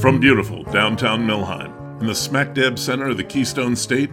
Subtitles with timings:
[0.00, 4.08] From beautiful downtown Millheim, in the smack dab center of the Keystone State,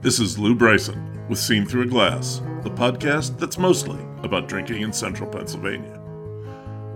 [0.00, 4.80] this is Lew Bryson with Seen Through a Glass, the podcast that's mostly about drinking
[4.80, 6.00] in central Pennsylvania.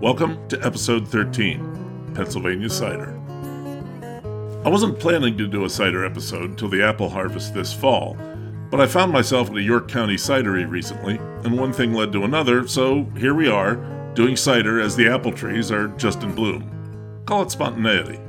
[0.01, 3.15] Welcome to episode 13 Pennsylvania Cider.
[4.65, 8.17] I wasn't planning to do a cider episode till the apple harvest this fall,
[8.71, 12.23] but I found myself at a York County cidery recently, and one thing led to
[12.23, 13.75] another, so here we are,
[14.15, 17.21] doing cider as the apple trees are just in bloom.
[17.27, 18.19] Call it spontaneity.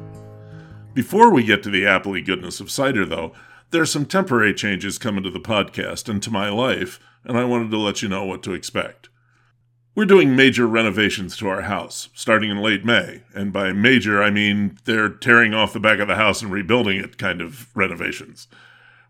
[0.94, 3.32] Before we get to the appley goodness of cider, though,
[3.70, 7.44] there are some temporary changes coming to the podcast and to my life, and I
[7.44, 9.08] wanted to let you know what to expect.
[9.94, 14.30] We're doing major renovations to our house, starting in late May, and by major I
[14.30, 18.46] mean they're tearing off the back of the house and rebuilding it kind of renovations.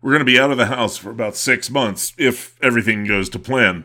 [0.01, 3.27] We're going to be out of the house for about six months if everything goes
[3.29, 3.83] to plan.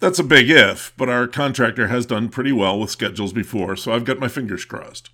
[0.00, 3.92] That's a big if, but our contractor has done pretty well with schedules before, so
[3.92, 5.10] I've got my fingers crossed.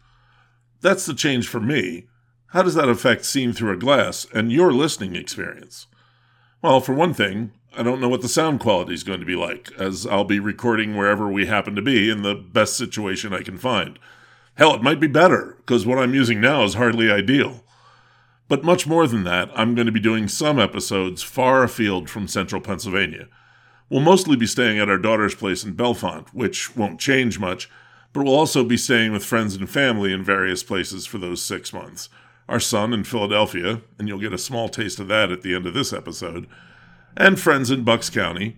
[0.86, 2.06] That's the change for me.
[2.50, 5.88] How does that affect Seen Through a Glass and your listening experience?
[6.62, 9.34] Well, for one thing, I don't know what the sound quality is going to be
[9.34, 13.42] like, as I'll be recording wherever we happen to be in the best situation I
[13.42, 13.98] can find.
[14.54, 17.64] Hell, it might be better, because what I'm using now is hardly ideal.
[18.46, 22.28] But much more than that, I'm going to be doing some episodes far afield from
[22.28, 23.26] central Pennsylvania.
[23.90, 27.68] We'll mostly be staying at our daughter's place in Bellefonte, which won't change much,
[28.16, 31.70] but we'll also be staying with friends and family in various places for those six
[31.70, 32.08] months.
[32.48, 35.66] Our son in Philadelphia, and you'll get a small taste of that at the end
[35.66, 36.46] of this episode,
[37.14, 38.56] and friends in Bucks County,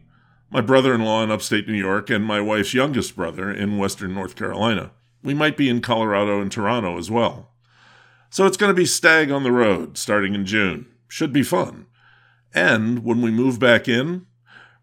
[0.48, 4.14] my brother in law in upstate New York, and my wife's youngest brother in western
[4.14, 4.92] North Carolina.
[5.25, 7.51] We might be in Colorado and Toronto as well.
[8.31, 10.86] So it's going to be Stag on the Road starting in June.
[11.09, 11.86] Should be fun.
[12.55, 14.25] And when we move back in,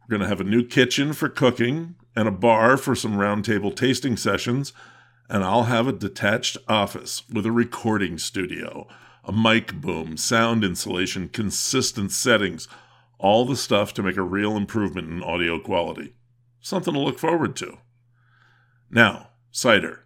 [0.02, 3.76] we're going to have a new kitchen for cooking and a bar for some roundtable
[3.76, 4.74] tasting sessions,
[5.30, 8.88] and I'll have a detached office with a recording studio,
[9.24, 12.68] a mic boom, sound insulation, consistent settings,
[13.18, 16.14] all the stuff to make a real improvement in audio quality.
[16.62, 17.78] Something to look forward to.
[18.90, 20.06] Now, cider.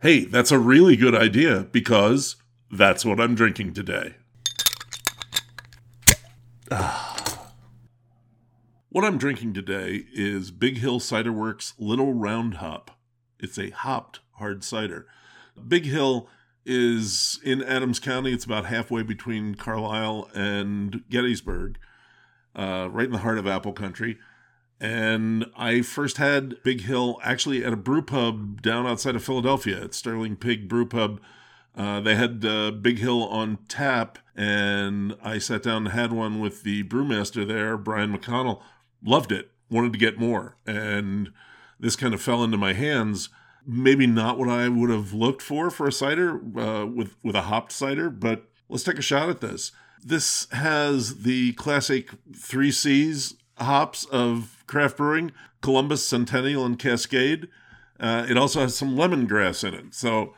[0.00, 2.36] Hey, that's a really good idea because
[2.70, 4.16] that's what I'm drinking today.
[6.70, 7.11] Ah.
[8.92, 12.90] What I'm drinking today is Big Hill Cider Works Little Round Hop.
[13.40, 15.06] It's a hopped hard cider.
[15.66, 16.28] Big Hill
[16.66, 18.34] is in Adams County.
[18.34, 21.78] It's about halfway between Carlisle and Gettysburg,
[22.54, 24.18] uh, right in the heart of apple country.
[24.78, 29.84] And I first had Big Hill actually at a brew pub down outside of Philadelphia
[29.84, 31.18] at Sterling Pig Brew Pub.
[31.74, 36.40] Uh, they had uh, Big Hill on tap, and I sat down and had one
[36.40, 38.60] with the brewmaster there, Brian McConnell,
[39.04, 41.32] loved it, wanted to get more, and
[41.80, 43.28] this kind of fell into my hands.
[43.66, 47.42] Maybe not what I would have looked for for a cider uh, with with a
[47.42, 49.72] hopped cider, but let's take a shot at this.
[50.04, 57.48] This has the classic three C's hops of craft brewing: Columbus, Centennial, and Cascade.
[58.00, 60.34] Uh, it also has some lemongrass in it, so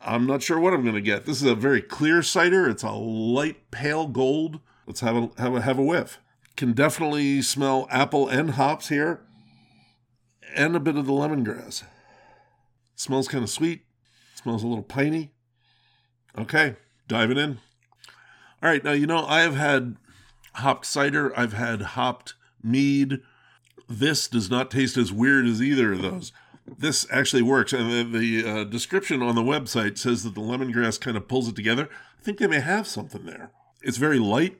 [0.00, 1.24] I'm not sure what I'm going to get.
[1.24, 2.68] This is a very clear cider.
[2.68, 4.60] It's a light pale gold.
[4.86, 6.18] Let's have a have a have a whiff
[6.58, 9.20] can definitely smell apple and hops here,
[10.56, 11.84] and a bit of the lemongrass.
[12.96, 13.84] smells kind of sweet.
[14.34, 15.30] smells a little piney.
[16.36, 16.74] Okay,
[17.06, 17.58] diving in.
[18.60, 19.96] All right, now you know I have had
[20.54, 21.32] hopped cider.
[21.38, 23.20] I've had hopped mead.
[23.88, 26.32] This does not taste as weird as either of those.
[26.66, 31.00] This actually works, and the, the uh, description on the website says that the lemongrass
[31.00, 31.88] kind of pulls it together.
[32.18, 33.52] I think they may have something there.
[33.80, 34.58] It's very light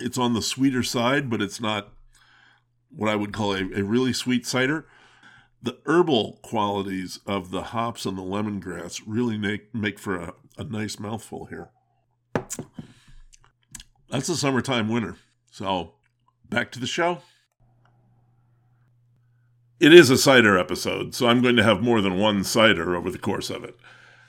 [0.00, 1.92] it's on the sweeter side, but it's not
[2.90, 4.86] what I would call a, a really sweet cider.
[5.62, 10.64] The herbal qualities of the hops and the lemongrass really make, make for a, a
[10.64, 11.70] nice mouthful here.
[14.10, 15.16] That's a summertime winter.
[15.50, 15.94] So,
[16.48, 17.22] back to the show.
[19.80, 23.10] It is a cider episode, so I'm going to have more than one cider over
[23.10, 23.76] the course of it.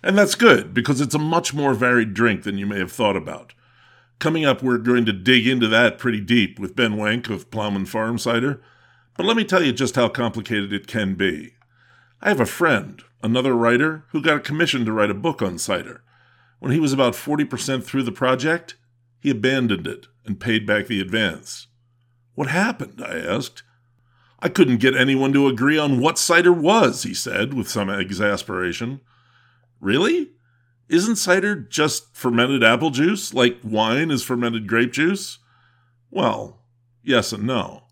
[0.03, 3.15] And that's good because it's a much more varied drink than you may have thought
[3.15, 3.53] about.
[4.19, 7.85] Coming up, we're going to dig into that pretty deep with Ben Wenk of Plowman
[7.85, 8.61] Farm Cider.
[9.15, 11.53] But let me tell you just how complicated it can be.
[12.21, 15.57] I have a friend, another writer, who got a commission to write a book on
[15.57, 16.03] cider.
[16.59, 18.75] When he was about 40% through the project,
[19.21, 21.67] he abandoned it and paid back the advance.
[22.35, 23.01] What happened?
[23.01, 23.63] I asked.
[24.41, 28.99] I couldn't get anyone to agree on what cider was, he said with some exasperation.
[29.79, 30.31] Really?
[30.89, 35.37] Isn't cider just fermented apple juice, like wine is fermented grape juice?
[36.09, 36.63] Well,
[37.03, 37.83] yes and no.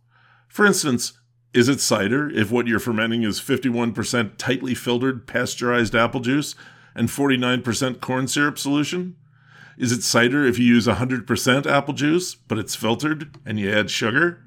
[0.47, 1.13] For instance,
[1.53, 6.55] is it cider if what you're fermenting is 51% tightly filtered pasteurized apple juice
[6.95, 9.15] and 49% corn syrup solution?
[9.77, 13.91] Is it cider if you use 100% apple juice, but it's filtered and you add
[13.91, 14.43] sugar?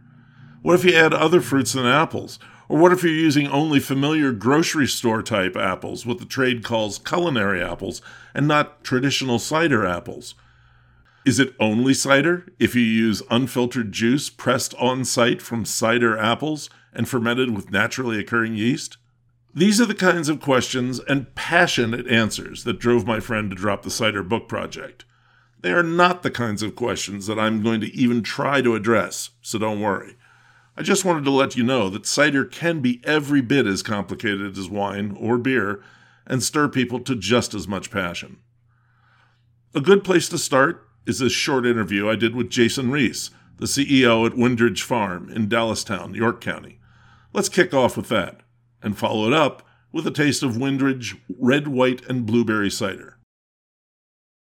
[0.63, 2.41] What if you add other fruits than apples?
[2.71, 7.01] Or what if you're using only familiar grocery store type apples, what the trade calls
[7.01, 8.01] culinary apples,
[8.33, 10.37] and not traditional cider apples?
[11.27, 16.71] Is it only cider if you use unfiltered juice pressed on site from cider apples
[16.93, 18.99] and fermented with naturally occurring yeast?
[19.53, 23.83] These are the kinds of questions and passionate answers that drove my friend to drop
[23.83, 25.05] the Cider Book Project.
[25.61, 29.31] They are not the kinds of questions that I'm going to even try to address,
[29.43, 30.15] so don't worry.
[30.81, 34.57] I just wanted to let you know that cider can be every bit as complicated
[34.57, 35.83] as wine or beer
[36.27, 38.39] and stir people to just as much passion.
[39.75, 43.29] A good place to start is this short interview I did with Jason Reese,
[43.59, 46.81] the CEO at Wyndridge Farm in Dallastown, York County.
[47.35, 48.41] Let's kick off with that
[48.83, 49.63] and follow it up
[49.93, 53.19] with a taste of Wyndridge red, white, and blueberry cider.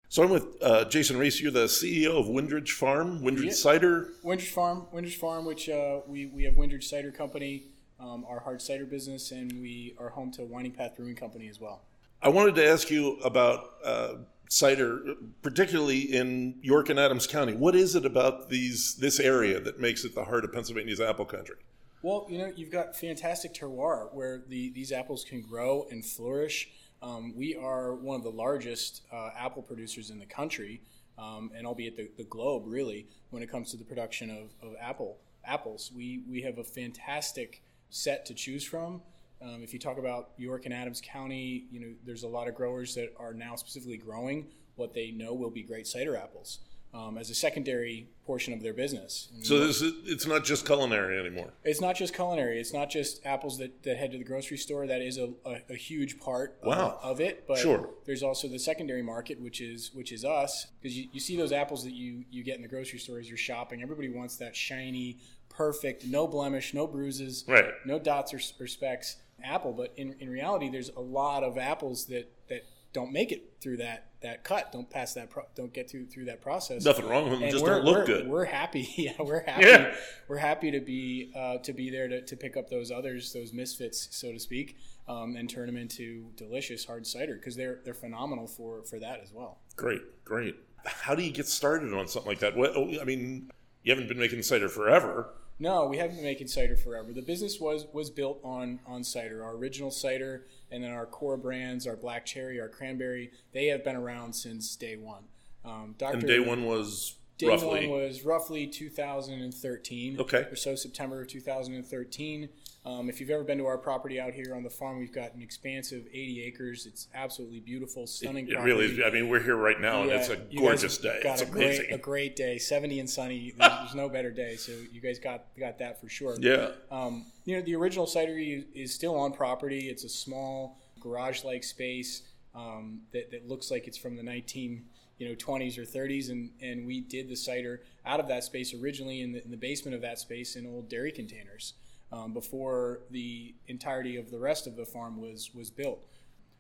[0.09, 1.41] So I'm with uh, Jason Reese.
[1.41, 3.53] You're the CEO of Wyndridge Farm, Wyndridge yeah.
[3.53, 4.11] Cider.
[4.25, 7.65] Wyndridge Farm, Wyndridge Farm, which uh, we we have Wyndridge Cider Company,
[7.99, 11.61] um, our hard cider business, and we are home to Winding Path Brewing Company as
[11.61, 11.83] well.
[12.23, 14.15] I wanted to ask you about uh,
[14.49, 15.01] cider,
[15.43, 17.55] particularly in York and Adams County.
[17.55, 21.25] What is it about these this area that makes it the heart of Pennsylvania's apple
[21.25, 21.57] country?
[22.03, 26.69] Well, you know, you've got fantastic terroir where the, these apples can grow and flourish.
[27.03, 30.81] Um, we are one of the largest uh, apple producers in the country,
[31.19, 34.75] um, and albeit the, the, globe, really, when it comes to the production of, of
[34.81, 35.93] apple apples.
[35.95, 39.03] We, we have a fantastic set to choose from.
[39.43, 42.55] Um, if you talk about York and Adams County, you know there's a lot of
[42.55, 44.47] growers that are now specifically growing
[44.77, 46.61] what they know will be great cider apples
[46.95, 49.29] um, as a secondary portion of their business.
[49.43, 51.53] so this is, it's not just culinary anymore.
[51.63, 52.59] It's not just culinary.
[52.59, 54.87] It's not just apples that, that head to the grocery store.
[54.87, 56.99] That is a, a, a huge part wow.
[57.03, 57.47] of, of, it.
[57.47, 57.91] But sure.
[58.05, 61.53] there's also the secondary market, which is which is us, because you, you see those
[61.53, 63.83] apples that you you get in the grocery store as you're shopping.
[63.83, 65.19] Everybody wants that shiny,
[65.49, 67.73] perfect, no blemish, no bruises, right.
[67.85, 69.73] no dots or, or specks apple.
[69.73, 72.65] But in, in reality, there's a lot of apples that that
[72.97, 76.25] don't make it through that that cut, don't pass that, pro- don't get through through
[76.25, 76.83] that process.
[76.83, 78.27] Nothing wrong with them, just don't look we're, good.
[78.27, 79.67] We're happy, yeah, we're happy.
[79.67, 79.95] Yeah.
[80.29, 83.53] We're happy to be uh, to be there to, to pick up those others, those
[83.53, 84.79] misfits, so to speak,
[85.09, 89.21] um, and turn them into delicious hard cider because they're they're phenomenal for for that
[89.23, 89.59] as well.
[89.77, 90.57] Great, great.
[90.87, 92.57] How do you get started on something like that?
[92.57, 93.51] What, I mean,
[93.83, 95.35] you haven't been making cider forever.
[95.59, 97.13] No, we haven't been making cider forever.
[97.13, 99.45] The business was was built on on cider.
[99.45, 103.85] Our original cider and then our core brands, our black cherry, our cranberry, they have
[103.85, 105.25] been around since day one.
[105.65, 106.19] Um, Dr.
[106.19, 107.89] And day one was day roughly?
[107.89, 110.21] one was roughly 2013.
[110.21, 110.47] Okay.
[110.51, 112.49] Or so September of 2013.
[112.87, 115.35] Um, if you've ever been to our property out here on the farm, we've got
[115.35, 116.87] an expansive 80 acres.
[116.87, 118.47] It's absolutely beautiful, stunning.
[118.47, 119.01] It, it really is.
[119.05, 121.19] I mean, we're here right now, yeah, and it's a gorgeous day.
[121.21, 121.87] Got it's a amazing.
[121.87, 123.53] Great, a great day, 70 and sunny.
[123.59, 124.55] There's, there's, no better day.
[124.55, 126.37] So you guys got got that for sure.
[126.39, 126.71] Yeah.
[126.93, 129.89] Um, you know, the original cidery is still on property.
[129.89, 132.23] It's a small garage-like space
[132.55, 134.85] um, that, that looks like it's from the 19
[135.19, 138.75] you know 20s or 30s and and we did the cider out of that space
[138.75, 141.73] originally in the, in the basement of that space in old dairy containers
[142.13, 146.05] um, before the entirety of the rest of the farm was was built.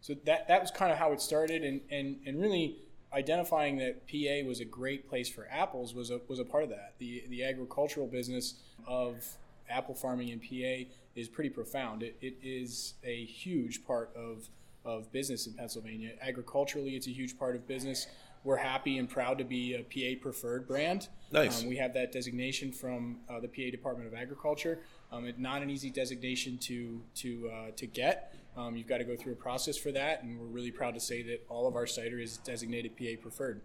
[0.00, 2.78] So that that was kind of how it started, and and and really
[3.12, 6.70] identifying that PA was a great place for apples was a was a part of
[6.70, 6.94] that.
[6.98, 8.54] The the agricultural business
[8.86, 9.24] of
[9.68, 12.02] apple farming in PA is pretty profound.
[12.02, 14.48] It, it is a huge part of
[14.84, 16.12] of business in Pennsylvania.
[16.20, 18.06] Agriculturally, it's a huge part of business
[18.46, 21.08] we're happy and proud to be a PA preferred brand.
[21.32, 21.62] Nice.
[21.62, 24.78] Um, we have that designation from uh, the PA Department of Agriculture.
[25.12, 28.34] Um, it's not an easy designation to to uh, to get.
[28.56, 31.00] Um, you've got to go through a process for that, and we're really proud to
[31.00, 33.60] say that all of our cider is designated PA preferred.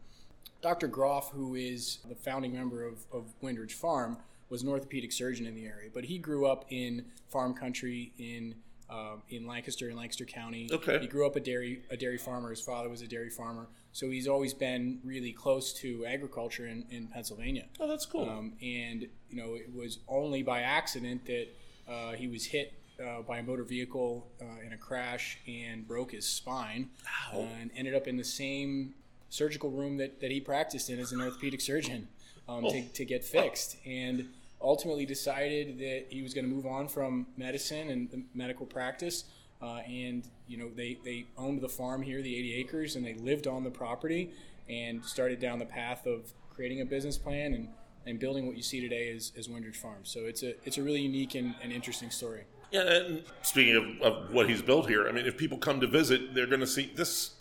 [0.62, 0.88] Dr.
[0.88, 4.18] Groff, who is the founding member of, of Wyndridge Farm,
[4.50, 8.54] was an orthopedic surgeon in the area, but he grew up in farm country in
[8.92, 10.70] um, in Lancaster in Lancaster County.
[10.72, 11.00] Okay.
[11.00, 12.50] He grew up a dairy a dairy farmer.
[12.50, 16.86] His father was a dairy farmer, so he's always been really close to agriculture in,
[16.92, 17.66] in Pennsylvania.
[17.80, 18.30] Oh, that's cool.
[18.30, 21.48] Um, and you know, it was only by accident that
[21.90, 26.12] uh, he was hit uh, by a motor vehicle uh, in a crash and broke
[26.12, 26.90] his spine,
[27.34, 28.94] uh, and ended up in the same
[29.30, 32.08] surgical room that, that he practiced in as an orthopedic surgeon
[32.50, 32.72] um, oh.
[32.72, 33.78] to, to get fixed.
[33.86, 34.28] And
[34.62, 39.26] ultimately decided that he was going to move on from medicine and medical practice.
[39.62, 43.14] Uh, and you know they, they owned the farm here, the 80 acres, and they
[43.14, 44.32] lived on the property
[44.68, 47.68] and started down the path of creating a business plan and,
[48.06, 50.00] and building what you see today as, as Wyndridge Farm.
[50.04, 52.44] So it's a it's a really unique and, and interesting story.
[52.72, 55.88] Yeah, and speaking of, of what he's built here, I mean, if people come to
[55.88, 57.32] visit, they're going to see this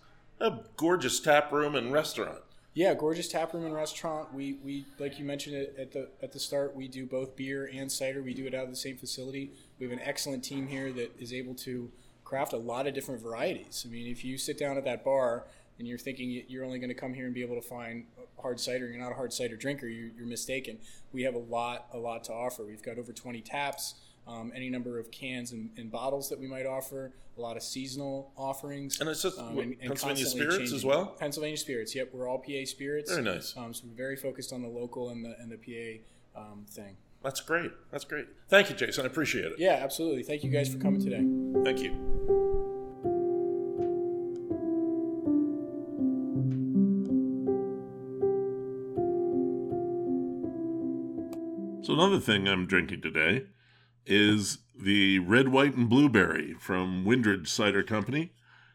[0.41, 2.41] a gorgeous tap room and restaurant.
[2.81, 4.33] Yeah, gorgeous tap room and restaurant.
[4.33, 6.75] We we like you mentioned it at the at the start.
[6.75, 8.23] We do both beer and cider.
[8.23, 9.53] We do it out of the same facility.
[9.79, 11.93] We have an excellent team here that is able to
[12.25, 13.85] craft a lot of different varieties.
[13.87, 15.45] I mean, if you sit down at that bar
[15.79, 18.07] and you're thinking you're only going to come here and be able to find
[18.41, 19.87] hard cider, you're not a hard cider drinker.
[19.87, 20.79] You're, you're mistaken.
[21.13, 22.65] We have a lot a lot to offer.
[22.65, 23.97] We've got over 20 taps
[24.31, 27.63] um, any number of cans and, and, bottles that we might offer, a lot of
[27.63, 29.01] seasonal offerings.
[29.01, 30.77] And it's just um, and, and Pennsylvania spirits changing.
[30.77, 31.07] as well.
[31.19, 31.95] Pennsylvania spirits.
[31.95, 33.11] Yep, we're all PA spirits.
[33.11, 33.57] Very nice.
[33.57, 35.57] Um, so we're very focused on the local and the and the
[36.35, 36.97] PA um, thing.
[37.23, 37.73] That's great.
[37.91, 38.29] That's great.
[38.49, 39.05] Thank you, Jason.
[39.05, 39.55] I appreciate it.
[39.59, 40.23] Yeah, absolutely.
[40.23, 41.25] Thank you guys for coming today.
[41.65, 41.91] Thank you.
[51.83, 53.47] So another thing I'm drinking today
[54.07, 58.33] is the Red, White, and Blueberry from Wyndridge Cider Company.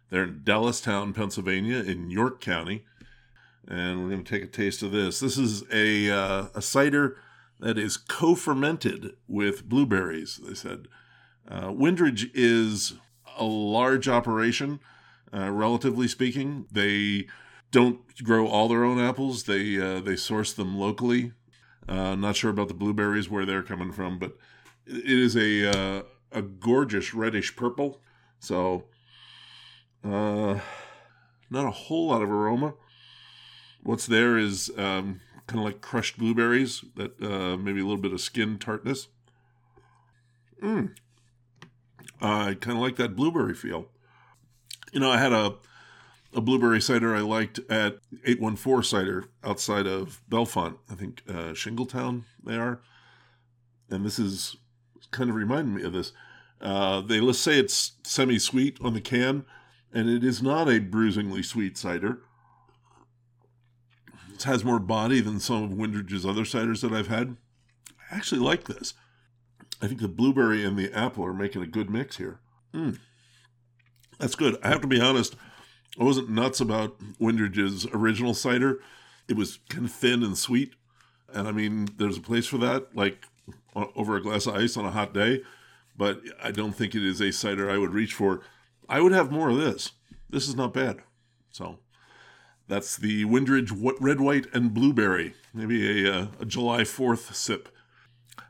[0.09, 2.85] They're in Dallastown, Pennsylvania, in York County.
[3.67, 5.19] And we're going to take a taste of this.
[5.19, 7.17] This is a, uh, a cider
[7.59, 10.87] that is co fermented with blueberries, they said.
[11.49, 12.93] Uh, Wyndridge is
[13.37, 14.79] a large operation,
[15.33, 16.65] uh, relatively speaking.
[16.71, 17.27] They
[17.71, 21.33] don't grow all their own apples, they, uh, they source them locally.
[21.87, 24.37] Uh, not sure about the blueberries, where they're coming from, but
[24.85, 28.01] it is a uh, a gorgeous reddish purple.
[28.39, 28.85] So,
[30.03, 30.59] uh,
[31.49, 32.73] not a whole lot of aroma.
[33.83, 38.13] What's there is um, kind of like crushed blueberries, that uh, maybe a little bit
[38.13, 39.07] of skin tartness.
[40.61, 40.95] Mm.
[42.21, 43.87] I kind of like that blueberry feel.
[44.91, 45.55] You know, I had a
[46.33, 52.23] a blueberry cider I liked at 814 cider outside of Bellefonte, I think uh, Shingletown
[52.43, 52.81] they are.
[53.89, 54.57] And this is
[55.15, 56.11] kind of reminded me of this.
[56.61, 59.45] Uh, they let's say it's semi-sweet on the can,
[59.93, 62.19] and it is not a bruisingly sweet cider.
[64.33, 67.37] It has more body than some of Wyndridge's other ciders that I've had.
[68.11, 68.93] I actually like this.
[69.81, 72.39] I think the blueberry and the apple are making a good mix here.
[72.73, 72.99] Mm.
[74.19, 74.57] That's good.
[74.63, 75.35] I have to be honest,
[75.99, 78.79] I wasn't nuts about Wyndridge's original cider.
[79.27, 80.75] It was kind of thin and sweet.
[81.33, 82.95] And I mean, there's a place for that.
[82.95, 83.25] Like
[83.75, 85.41] over a glass of ice on a hot day,
[85.97, 88.41] but I don't think it is a cider I would reach for.
[88.87, 89.91] I would have more of this.
[90.29, 90.97] This is not bad.
[91.51, 91.79] So
[92.67, 95.33] that's the Wyndridge Red, White, and Blueberry.
[95.53, 97.69] Maybe a, uh, a July 4th sip.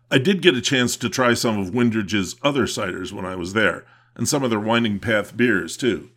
[0.09, 3.53] I did get a chance to try some of Wyndridge's other ciders when I was
[3.53, 3.85] there,
[4.15, 6.11] and some of their Winding Path beers, too.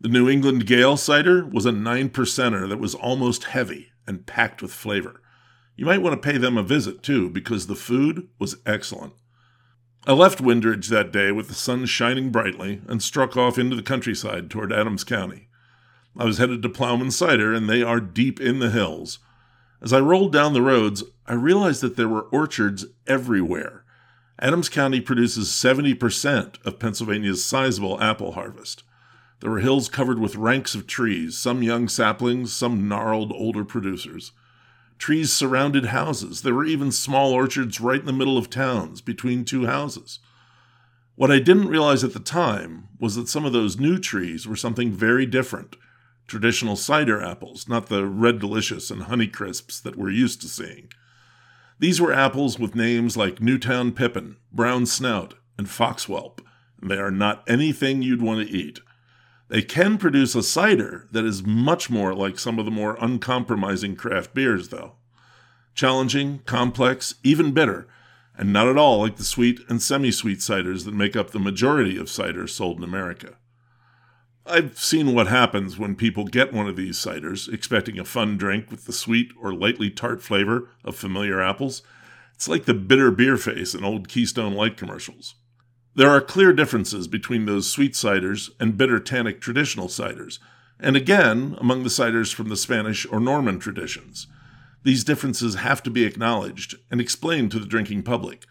[0.00, 4.62] The New England Gale cider was a 9 percenter that was almost heavy and packed
[4.62, 5.19] with flavor.
[5.80, 9.14] You might want to pay them a visit too, because the food was excellent.
[10.06, 13.82] I left Wyndridge that day with the sun shining brightly and struck off into the
[13.82, 15.48] countryside toward Adams County.
[16.18, 19.20] I was headed to Plowman Cider, and they are deep in the hills.
[19.80, 23.86] As I rolled down the roads, I realized that there were orchards everywhere.
[24.38, 28.82] Adams County produces 70% of Pennsylvania's sizable apple harvest.
[29.40, 34.32] There were hills covered with ranks of trees, some young saplings, some gnarled older producers.
[35.00, 36.42] Trees surrounded houses.
[36.42, 40.18] There were even small orchards right in the middle of towns, between two houses.
[41.16, 44.56] What I didn't realize at the time was that some of those new trees were
[44.56, 45.76] something very different
[46.26, 50.90] traditional cider apples, not the red delicious and honey crisps that we're used to seeing.
[51.78, 56.40] These were apples with names like Newtown Pippin, Brown Snout, and Foxwhelp,
[56.80, 58.80] and they are not anything you'd want to eat.
[59.50, 63.96] They can produce a cider that is much more like some of the more uncompromising
[63.96, 64.92] craft beers, though.
[65.74, 67.88] Challenging, complex, even bitter,
[68.38, 71.40] and not at all like the sweet and semi sweet ciders that make up the
[71.40, 73.38] majority of ciders sold in America.
[74.46, 78.70] I've seen what happens when people get one of these ciders expecting a fun drink
[78.70, 81.82] with the sweet or lightly tart flavor of familiar apples.
[82.34, 85.34] It's like the bitter beer face in old Keystone Light commercials.
[86.00, 90.38] There are clear differences between those sweet ciders and bitter tannic traditional ciders,
[90.78, 94.26] and again among the ciders from the Spanish or Norman traditions.
[94.82, 98.46] These differences have to be acknowledged and explained to the drinking public.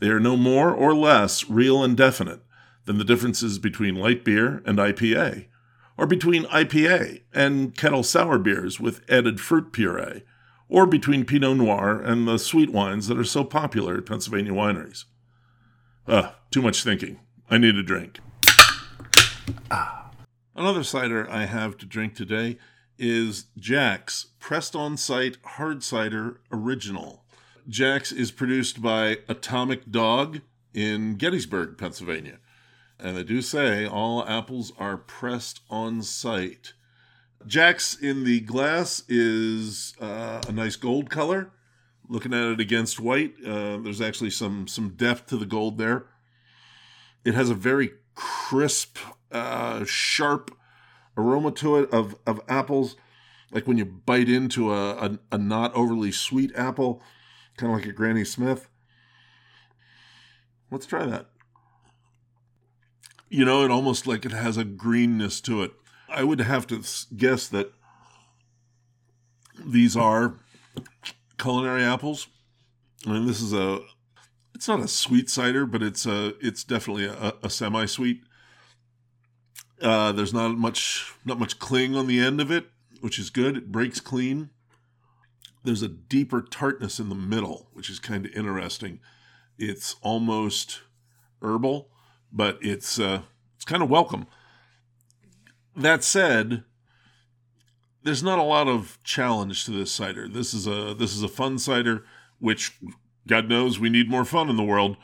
[0.00, 2.40] They are no more or less real and definite
[2.86, 5.46] than the differences between light beer and IPA,
[5.96, 10.24] or between IPA and kettle sour beers with added fruit puree,
[10.68, 15.04] or between Pinot Noir and the sweet wines that are so popular at Pennsylvania wineries.
[16.08, 17.20] Ugh, too much thinking.
[17.50, 18.18] I need a drink.
[19.70, 20.10] Ah.
[20.56, 22.56] Another cider I have to drink today
[22.98, 27.24] is Jack's Pressed On Site Hard Cider Original.
[27.68, 30.40] Jack's is produced by Atomic Dog
[30.72, 32.38] in Gettysburg, Pennsylvania.
[32.98, 36.72] And they do say all apples are pressed on site.
[37.46, 41.50] Jack's in the glass is uh, a nice gold color.
[42.08, 46.06] Looking at it against white, uh, there's actually some some depth to the gold there.
[47.24, 48.96] It has a very crisp,
[49.30, 50.56] uh, sharp
[51.16, 52.96] aroma to it of of apples,
[53.50, 57.02] like when you bite into a, a, a not overly sweet apple,
[57.56, 58.68] kind of like a Granny Smith.
[60.70, 61.26] Let's try that.
[63.28, 65.72] You know, it almost like it has a greenness to it.
[66.08, 66.82] I would have to
[67.14, 67.72] guess that
[69.62, 70.34] these are
[71.38, 72.28] culinary apples.
[73.06, 73.80] I mean, this is a.
[74.54, 76.34] It's not a sweet cider, but it's a.
[76.40, 78.22] It's definitely a, a semi-sweet.
[79.80, 82.66] Uh, there's not much not much cling on the end of it,
[83.00, 83.56] which is good.
[83.56, 84.50] It breaks clean.
[85.64, 89.00] There's a deeper tartness in the middle, which is kind of interesting.
[89.58, 90.80] It's almost
[91.42, 91.90] herbal,
[92.32, 93.22] but it's uh,
[93.56, 94.26] it's kind of welcome.
[95.76, 96.64] That said,
[98.08, 100.26] there's not a lot of challenge to this cider.
[100.26, 102.06] This is a this is a fun cider,
[102.38, 102.78] which
[103.26, 104.96] God knows we need more fun in the world.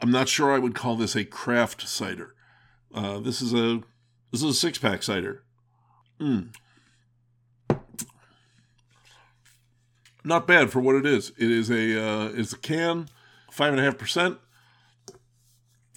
[0.00, 2.34] I'm not sure I would call this a craft cider.
[2.92, 3.82] Uh, this is a
[4.32, 5.44] this is a six pack cider.
[6.18, 6.48] Mm.
[10.24, 11.30] Not bad for what it is.
[11.38, 13.08] It is a uh, it's a can,
[13.48, 14.38] five and a half percent.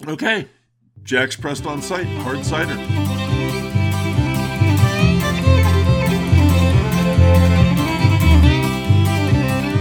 [0.06, 0.48] Okay,
[1.02, 3.03] Jack's pressed on site, hard cider.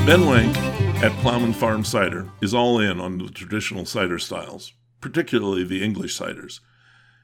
[0.05, 0.53] Ben Wenk
[1.01, 6.19] at Plowman Farm Cider is all in on the traditional cider styles, particularly the English
[6.19, 6.59] ciders.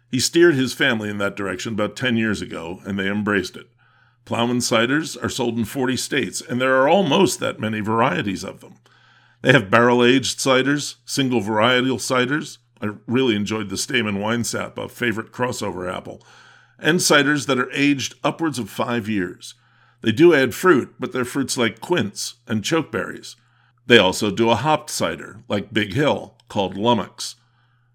[0.09, 3.67] He steered his family in that direction about 10 years ago, and they embraced it.
[4.23, 8.61] Plowman ciders are sold in 40 states, and there are almost that many varieties of
[8.61, 8.75] them.
[9.41, 12.59] They have barrel aged ciders, single varietal ciders.
[12.81, 16.25] I really enjoyed the Stayman Wine Sap, a favorite crossover apple,
[16.79, 19.55] and ciders that are aged upwards of five years.
[20.01, 23.35] They do add fruit, but they're fruits like quince and chokeberries.
[23.85, 27.35] They also do a hopped cider, like Big Hill, called Lummox.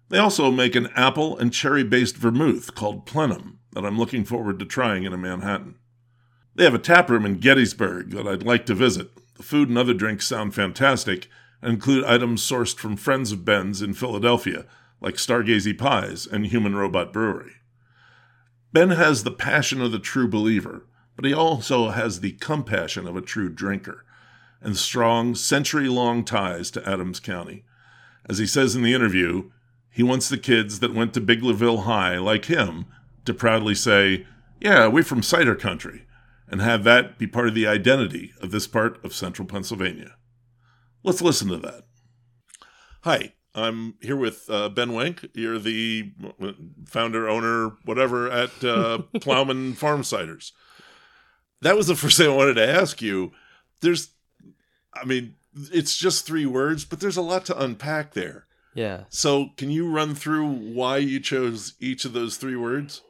[0.09, 4.59] They also make an apple and cherry based vermouth called Plenum that I'm looking forward
[4.59, 5.75] to trying in a Manhattan.
[6.53, 9.09] They have a tap room in Gettysburg that I'd like to visit.
[9.35, 11.27] The food and other drinks sound fantastic
[11.61, 14.65] and include items sourced from friends of Ben's in Philadelphia,
[15.01, 17.53] like Stargazy Pies and Human Robot Brewery.
[18.71, 20.85] Ben has the passion of the true believer
[21.15, 24.05] but he also has the compassion of a true drinker
[24.61, 27.63] and strong, century long ties to Adams County.
[28.27, 29.51] As he says in the interview,
[29.91, 32.85] he wants the kids that went to Biglerville High, like him,
[33.25, 34.25] to proudly say,
[34.59, 36.07] Yeah, we're from cider country,
[36.47, 40.15] and have that be part of the identity of this part of central Pennsylvania.
[41.03, 41.85] Let's listen to that.
[43.03, 45.29] Hi, I'm here with uh, Ben Wenk.
[45.35, 46.11] You're the
[46.87, 50.51] founder, owner, whatever, at uh, Plowman Farm Ciders
[51.65, 53.31] that was the first thing I wanted to ask you.
[53.81, 54.11] There's,
[54.93, 55.33] I mean,
[55.71, 58.45] it's just three words, but there's a lot to unpack there.
[58.75, 59.05] Yeah.
[59.09, 63.01] So, can you run through why you chose each of those three words?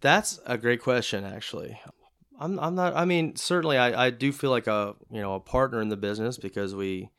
[0.00, 1.78] That's a great question, actually.
[2.40, 2.96] I'm, I'm not.
[2.96, 5.96] I mean, certainly, I, I do feel like a you know a partner in the
[5.96, 7.10] business because we,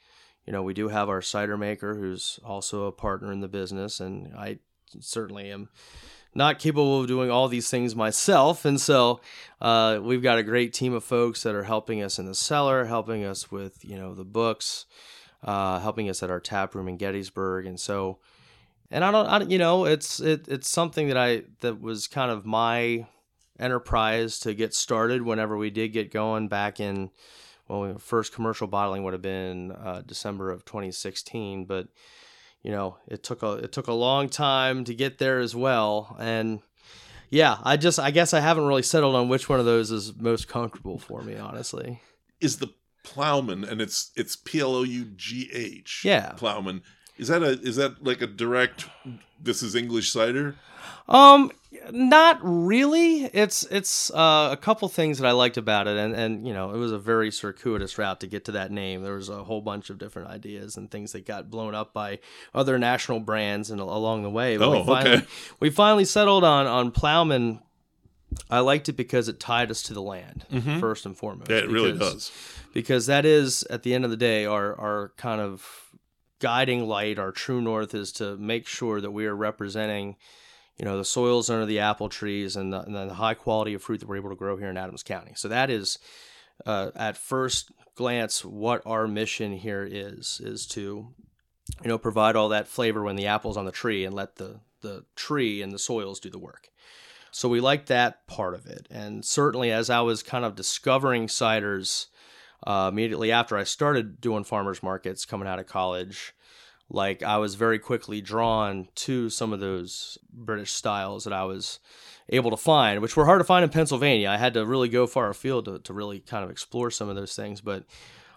[0.45, 3.99] you know, we do have our cider maker who's also a partner in the business,
[3.99, 4.57] and I
[4.99, 5.69] certainly am
[6.33, 8.65] not capable of doing all these things myself.
[8.65, 9.19] And so
[9.59, 12.85] uh, we've got a great team of folks that are helping us in the cellar,
[12.85, 14.85] helping us with, you know, the books,
[15.43, 17.65] uh, helping us at our tap room in Gettysburg.
[17.65, 18.19] And so,
[18.89, 22.31] and I don't, I, you know, it's, it, it's something that I, that was kind
[22.31, 23.07] of my
[23.59, 27.11] enterprise to get started whenever we did get going back in,
[27.67, 31.87] well, first commercial bottling would have been uh, December of 2016, but
[32.63, 36.15] you know, it took a it took a long time to get there as well.
[36.19, 36.59] And
[37.29, 40.15] yeah, I just I guess I haven't really settled on which one of those is
[40.15, 42.01] most comfortable for me, honestly.
[42.39, 46.03] Is the plowman and it's it's P L O U G H.
[46.05, 46.33] Yeah.
[46.37, 46.83] Plowman.
[47.21, 48.87] Is that a is that like a direct
[49.39, 50.55] this is English cider?
[51.07, 51.51] Um
[51.91, 53.25] not really.
[53.25, 56.73] It's it's uh, a couple things that I liked about it, and and you know
[56.73, 59.03] it was a very circuitous route to get to that name.
[59.03, 62.19] There was a whole bunch of different ideas and things that got blown up by
[62.53, 64.57] other national brands and along the way.
[64.57, 65.27] But oh, we finally, okay.
[65.59, 67.61] We finally settled on on Plowman.
[68.49, 70.79] I liked it because it tied us to the land mm-hmm.
[70.79, 71.49] first and foremost.
[71.49, 72.31] Yeah, it because, really does.
[72.73, 75.80] Because that is at the end of the day our our kind of
[76.41, 80.17] guiding light, our true north is to make sure that we are representing
[80.77, 83.83] you know the soils under the apple trees and the, and the, high quality of
[83.83, 85.33] fruit that we're able to grow here in Adams County.
[85.35, 85.99] So that is
[86.65, 91.07] uh, at first glance what our mission here is is to
[91.83, 94.59] you know provide all that flavor when the apple's on the tree and let the
[94.81, 96.69] the tree and the soils do the work.
[97.31, 98.87] So we like that part of it.
[98.89, 102.07] And certainly as I was kind of discovering ciders
[102.65, 106.33] uh, immediately after I started doing farmers markets coming out of college,
[106.89, 111.79] like I was very quickly drawn to some of those British styles that I was
[112.29, 114.29] able to find, which were hard to find in Pennsylvania.
[114.29, 117.15] I had to really go far afield to, to really kind of explore some of
[117.15, 117.85] those things, but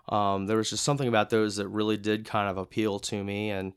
[0.08, 3.50] um, there was just something about those that really did kind of appeal to me,
[3.50, 3.72] and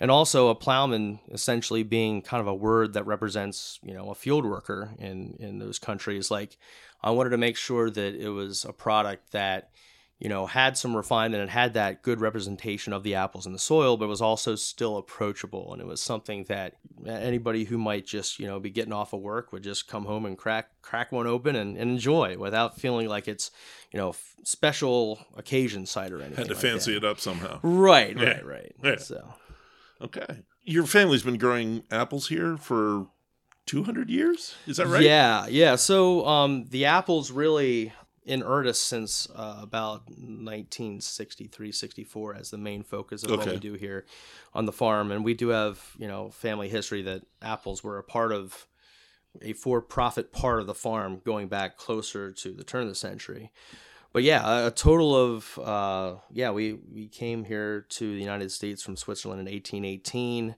[0.00, 4.14] and also a plowman essentially being kind of a word that represents you know a
[4.14, 6.30] field worker in in those countries.
[6.30, 6.56] Like
[7.02, 9.70] I wanted to make sure that it was a product that
[10.22, 13.58] you know, had some refinement and had that good representation of the apples in the
[13.58, 15.72] soil, but was also still approachable.
[15.72, 19.20] And it was something that anybody who might just, you know, be getting off of
[19.20, 23.08] work would just come home and crack crack one open and, and enjoy without feeling
[23.08, 23.50] like it's,
[23.92, 26.36] you know, special occasion cider or anything.
[26.36, 26.98] Had to like fancy that.
[26.98, 27.58] it up somehow.
[27.64, 28.24] Right, Yeah.
[28.28, 28.76] right, right.
[28.80, 28.96] Yeah.
[28.98, 29.34] So
[30.00, 30.44] Okay.
[30.62, 33.08] Your family's been growing apples here for
[33.66, 34.54] 200 years?
[34.68, 35.02] Is that right?
[35.02, 35.74] Yeah, yeah.
[35.74, 37.92] So um, the apples really
[38.24, 43.52] in earnest since uh, about 1963, 64 as the main focus of what Okay.
[43.52, 44.04] we do here
[44.54, 45.10] on the farm.
[45.10, 48.66] And we do have, you know, family history that apples were a part of
[49.40, 53.50] a for-profit part of the farm going back closer to the turn of the century.
[54.12, 58.52] But yeah, a- a total of uh, yeah, we we came here to the United
[58.52, 60.56] States from Switzerland in 1818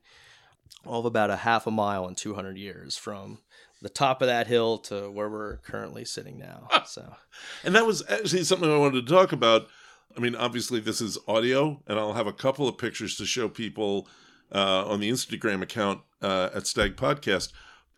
[0.87, 3.39] all of about a half a mile in 200 years from
[3.85, 6.69] the top of that hill to where we're currently sitting now.
[6.87, 7.15] So,
[7.63, 9.69] And that was actually something I wanted to talk about.
[10.17, 13.49] I mean, obviously, this is audio, and I'll have a couple of pictures to show
[13.49, 14.09] people
[14.53, 17.53] uh, on the Instagram account uh, at Stag Podcast.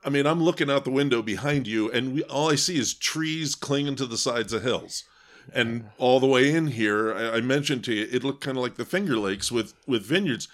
[0.05, 2.93] I mean, I'm looking out the window behind you, and we, all I see is
[2.93, 5.05] trees clinging to the sides of hills.
[5.53, 8.63] And all the way in here, I, I mentioned to you, it looked kind of
[8.65, 10.49] like the Finger Lakes with with vineyards.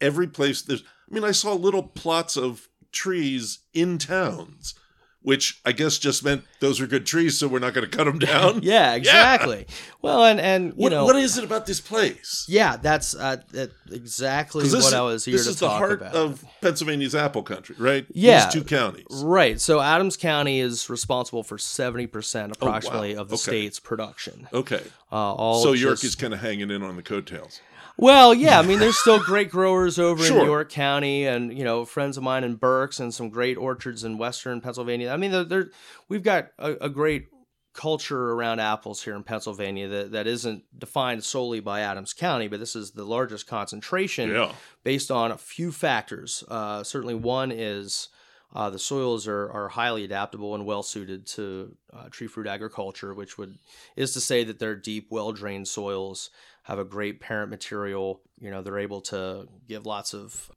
[0.00, 4.74] Every place there's, I mean, I saw little plots of trees in towns,
[5.22, 8.04] which I guess just meant those are good trees, so we're not going to cut
[8.04, 8.60] them down.
[8.62, 9.66] yeah, exactly.
[10.02, 12.44] Well, and and you What, know, what is it about this place?
[12.48, 15.78] yeah, that's uh, that exactly this, what I was here this to is the talk
[15.78, 16.14] heart about.
[16.14, 18.04] of Pennsylvania's apple country, right?
[18.12, 18.44] Yeah.
[18.46, 19.06] These two counties.
[19.10, 19.60] Right.
[19.60, 23.42] So Adams County is responsible for 70% approximately of the Oh, Okay.
[23.42, 24.48] state's production.
[24.52, 24.82] Okay.
[25.10, 27.60] Uh, all So York just- is kind of hanging in on the coattails.
[27.96, 30.40] Well, yeah, I mean, there's still great growers over Sure.
[30.40, 34.04] in York County, and you know, friends of mine in Berks, and some great orchards
[34.04, 35.10] in Western Pennsylvania.
[35.10, 35.70] I mean, they're, they're,
[36.08, 37.26] we've got a, a great
[37.74, 42.60] culture around apples here in Pennsylvania that, that isn't defined solely by Adams County, but
[42.60, 44.52] this is the largest concentration Yeah.
[44.84, 46.44] based on a few factors.
[46.48, 48.08] Uh, certainly, one is
[48.54, 53.14] uh, the soils are, are highly adaptable and well suited to uh, tree fruit agriculture,
[53.14, 53.56] which would
[53.96, 56.28] is to say that they're deep, well drained soils,
[56.62, 58.20] have a great parent material.
[58.40, 60.50] You know, they're able to give lots of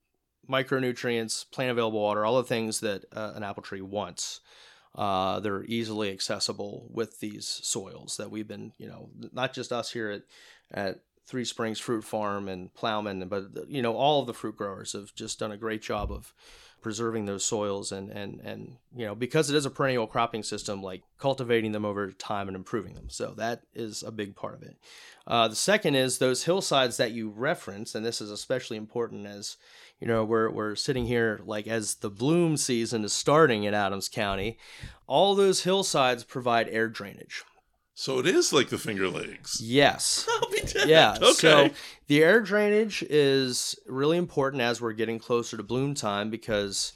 [0.50, 4.42] micronutrients, plant available water, all the things that uh, an apple tree wants.
[4.94, 9.92] Uh, they're easily accessible with these soils that we've been, you know, not just us
[9.92, 10.22] here at
[10.72, 14.94] at Three Springs Fruit Farm and Plowman, but you know, all of the fruit growers
[14.94, 16.34] have just done a great job of
[16.86, 20.84] preserving those soils and and and you know because it is a perennial cropping system
[20.84, 23.10] like cultivating them over time and improving them.
[23.10, 24.78] So that is a big part of it.
[25.26, 29.58] Uh, the second is those hillsides that you reference and this is especially important as
[30.00, 34.08] you know we're, we're sitting here like as the bloom season is starting in adams
[34.08, 34.60] county
[35.08, 37.44] all those hillsides provide air drainage
[37.98, 39.62] So it is like the Finger Lakes.
[39.62, 40.90] yes I'll be dead.
[40.90, 41.16] yeah.
[41.16, 41.32] Okay.
[41.34, 41.70] So
[42.08, 46.94] the air drainage is really important as we're getting closer to bloom time because,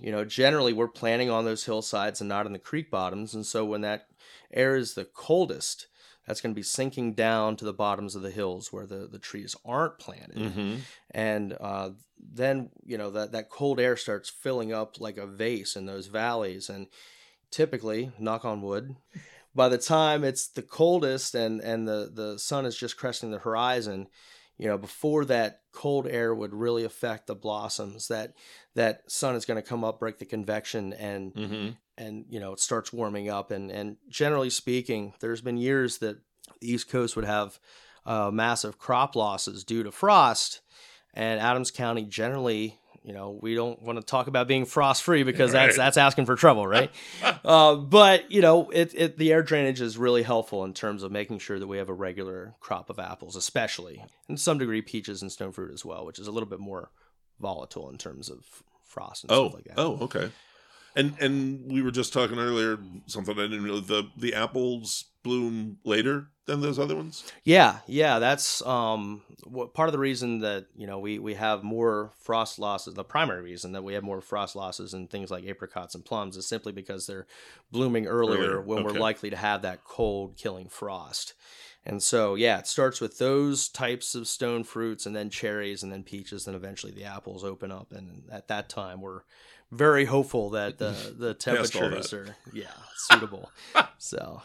[0.00, 3.34] you know, generally we're planting on those hillsides and not in the creek bottoms.
[3.34, 4.06] And so when that
[4.52, 5.88] air is the coldest,
[6.26, 9.18] that's going to be sinking down to the bottoms of the hills where the, the
[9.18, 10.36] trees aren't planted.
[10.36, 10.76] mm-hmm.
[11.10, 15.76] And uh, then, you know, that, that cold air starts filling up like a vase
[15.76, 16.68] in those valleys.
[16.68, 16.86] And
[17.50, 18.96] typically, knock on wood,
[19.56, 23.38] by the time it's the coldest and, and the, the sun is just cresting the
[23.38, 24.06] horizon,
[24.58, 28.34] you know, before that cold air would really affect the blossoms, that
[28.74, 31.70] that sun is going to come up, break the convection, and Mm-hmm.
[31.98, 36.18] and you know it starts warming up and and generally speaking there's been years that
[36.60, 37.58] the east coast would have
[38.04, 40.60] uh, massive crop losses due to frost
[41.14, 45.22] and adams county generally you know we don't want to talk about being frost free
[45.30, 45.84] because that's Right.
[45.84, 46.90] that's asking for trouble right
[47.44, 51.10] uh, but you know it, it the air drainage is really helpful in terms of
[51.12, 55.22] making sure that we have a regular crop of apples especially and some degree peaches
[55.22, 56.90] and stone fruit as well which is a little bit more
[57.40, 58.44] volatile in terms of
[58.84, 60.30] frost and Oh, stuff like that oh, okay.
[60.98, 65.78] And and we were just talking earlier something I didn't really the the apples bloom
[65.84, 67.24] later than those other ones?
[67.44, 71.62] Yeah, yeah, that's um what, part of the reason that you know we we have
[71.62, 72.94] more frost losses.
[72.94, 76.36] The primary reason that we have more frost losses in things like apricots and plums
[76.36, 77.26] is simply because they're
[77.70, 78.94] blooming earlier, Earlier, when okay.
[78.94, 81.34] we're likely to have that cold killing frost.
[81.88, 85.92] And so, yeah, it starts with those types of stone fruits, and then cherries, and
[85.92, 87.92] then peaches, and eventually the apples open up.
[87.92, 89.20] And at that time, we're
[89.70, 91.72] very hopeful that the the Past all that.
[91.72, 93.50] temperatures are yeah suitable.
[93.98, 94.42] so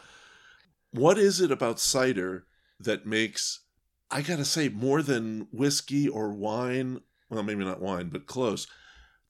[0.92, 2.46] What is it about cider
[2.80, 3.62] that makes,
[4.10, 7.02] I gotta say, more than whiskey or wine?
[7.30, 8.68] Well, maybe not wine, but close.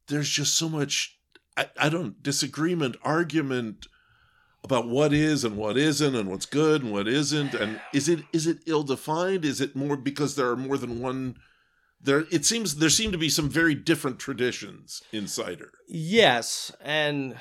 [0.08, 1.20] There's just so much,
[1.56, 3.88] I, I don't, disagreement, argument
[4.64, 7.54] about what is and what isn't and what's good and what isn't.
[7.54, 9.46] And is it is it ill defined?
[9.46, 11.38] Is it more because there are more than one?
[12.04, 15.72] There, it seems there seem to be some very different traditions in cider.
[15.88, 17.36] Yes, and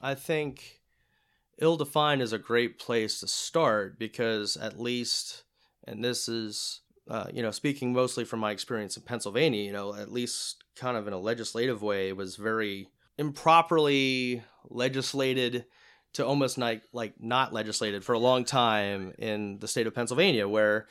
[0.00, 0.79] I think
[1.60, 5.44] ill defined is a great place to start because at least,
[5.86, 9.94] and this is, uh, you know, speaking mostly from my experience in Pennsylvania, you know,
[9.94, 15.66] at least kind of in a legislative way, it was very improperly legislated
[16.12, 20.48] to almost like like not legislated for a long time in the state of Pennsylvania,
[20.48, 20.86] where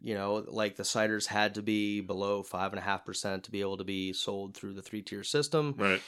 [0.00, 3.50] you know, like the ciders had to be below five and a half percent to
[3.50, 6.02] be able to be sold through the three tier system Right.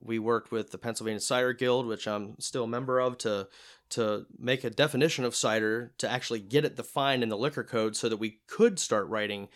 [0.00, 3.48] We worked with the Pennsylvania Cider Guild, which I'm still a member of, to
[3.90, 7.96] to make a definition of cider to actually get it defined in the liquor code,
[7.96, 9.48] so that we could start writing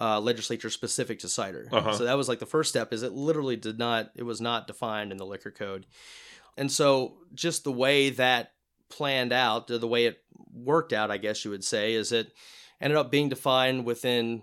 [0.00, 1.68] uh, legislature specific to cider.
[1.72, 1.92] Uh-huh.
[1.92, 2.92] So that was like the first step.
[2.92, 5.86] Is it literally did not it was not defined in the liquor code,
[6.56, 8.52] and so just the way that
[8.88, 10.18] planned out, the way it
[10.52, 12.32] worked out, I guess you would say, is it
[12.80, 14.42] ended up being defined within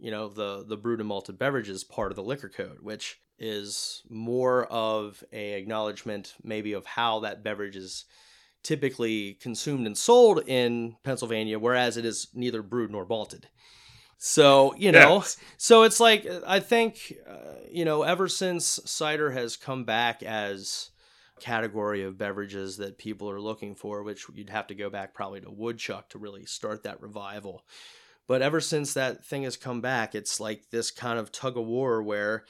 [0.00, 4.02] you know the the brewed and malted beverages part of the liquor code which is
[4.08, 8.04] more of a acknowledgement maybe of how that beverage is
[8.62, 13.48] typically consumed and sold in Pennsylvania whereas it is neither brewed nor malted
[14.18, 15.38] so you know Yes.
[15.56, 20.90] so it's like I think uh, you know ever since cider has come back as
[21.38, 25.14] a category of beverages that people are looking for which you'd have to go back
[25.14, 27.64] probably to woodchuck to really start that revival
[28.26, 31.66] but ever since that thing has come back, it's like this kind of tug of
[31.66, 32.44] war where,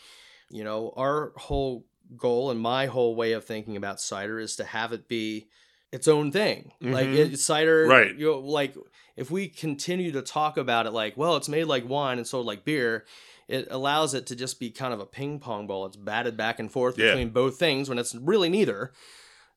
[0.50, 1.86] you know, our whole
[2.16, 5.48] goal and my whole way of thinking about cider is to have it be
[5.92, 6.72] its own thing.
[6.80, 7.32] Like Mhm.
[7.32, 8.14] it, cider, Right.
[8.16, 8.74] You know, like
[9.16, 12.46] if we continue to talk about it like, well, it's made like wine and sold
[12.46, 13.04] like beer,
[13.48, 15.86] it allows it to just be kind of a ping pong ball.
[15.86, 17.06] It's batted back and forth Yeah.
[17.10, 18.92] between both things when it's really neither.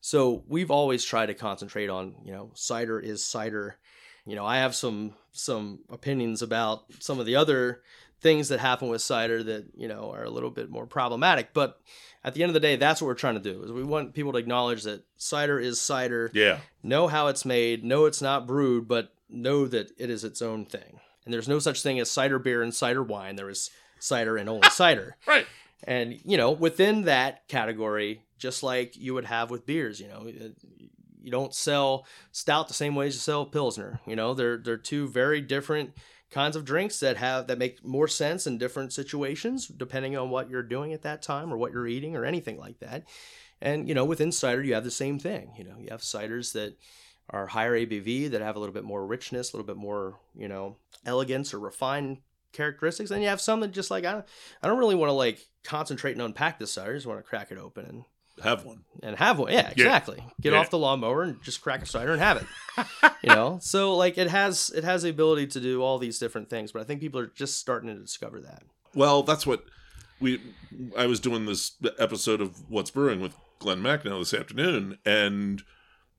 [0.00, 3.78] So we've always tried to concentrate on, you know, cider is cider.
[4.26, 7.82] You know, I have some some opinions about some of the other
[8.24, 11.78] things that happen with cider that, you know, are a little bit more problematic, but
[12.24, 13.62] at the end of the day, that's what we're trying to do.
[13.62, 16.58] Is we want people to acknowledge that cider is cider, Yeah.
[16.82, 20.64] know how it's made, know it's not brewed, but know that it is its own
[20.64, 21.00] thing.
[21.24, 23.36] And there's no such thing as cider beer and cider wine.
[23.36, 25.16] There is cider and only cider.
[25.26, 25.46] Right.
[25.86, 30.26] And, you know, within that category, just like you would have with beers, you know,
[30.26, 34.00] you don't sell stout the same way as you sell pilsner.
[34.06, 35.92] You know, they're they're two very different
[36.34, 40.50] kinds of drinks that have that make more sense in different situations depending on what
[40.50, 43.04] you're doing at that time or what you're eating or anything like that.
[43.62, 45.52] And you know, within cider you have the same thing.
[45.56, 46.76] You know, you have ciders that
[47.30, 50.48] are higher ABV that have a little bit more richness, a little bit more, you
[50.48, 52.18] know, elegance or refined
[52.52, 53.12] characteristics.
[53.12, 54.26] And you have some that just like I don't,
[54.60, 56.90] I don't really want to like concentrate and unpack this cider.
[56.90, 58.04] I just want to crack it open and
[58.42, 58.80] Have one.
[59.02, 59.52] and have one.
[59.52, 60.22] Yeah, exactly.
[60.40, 60.58] Get Yeah.
[60.58, 62.86] off the lawnmower and just crack a cider and have it.
[63.22, 66.50] you know, so like it has it has the ability to do all these different
[66.50, 68.62] things, but I think people are just starting to discover that.
[68.94, 69.64] Well, that's what
[70.20, 70.40] we.
[70.96, 75.62] I was doing this episode of What's Brewing with Glenn Macnow this afternoon, and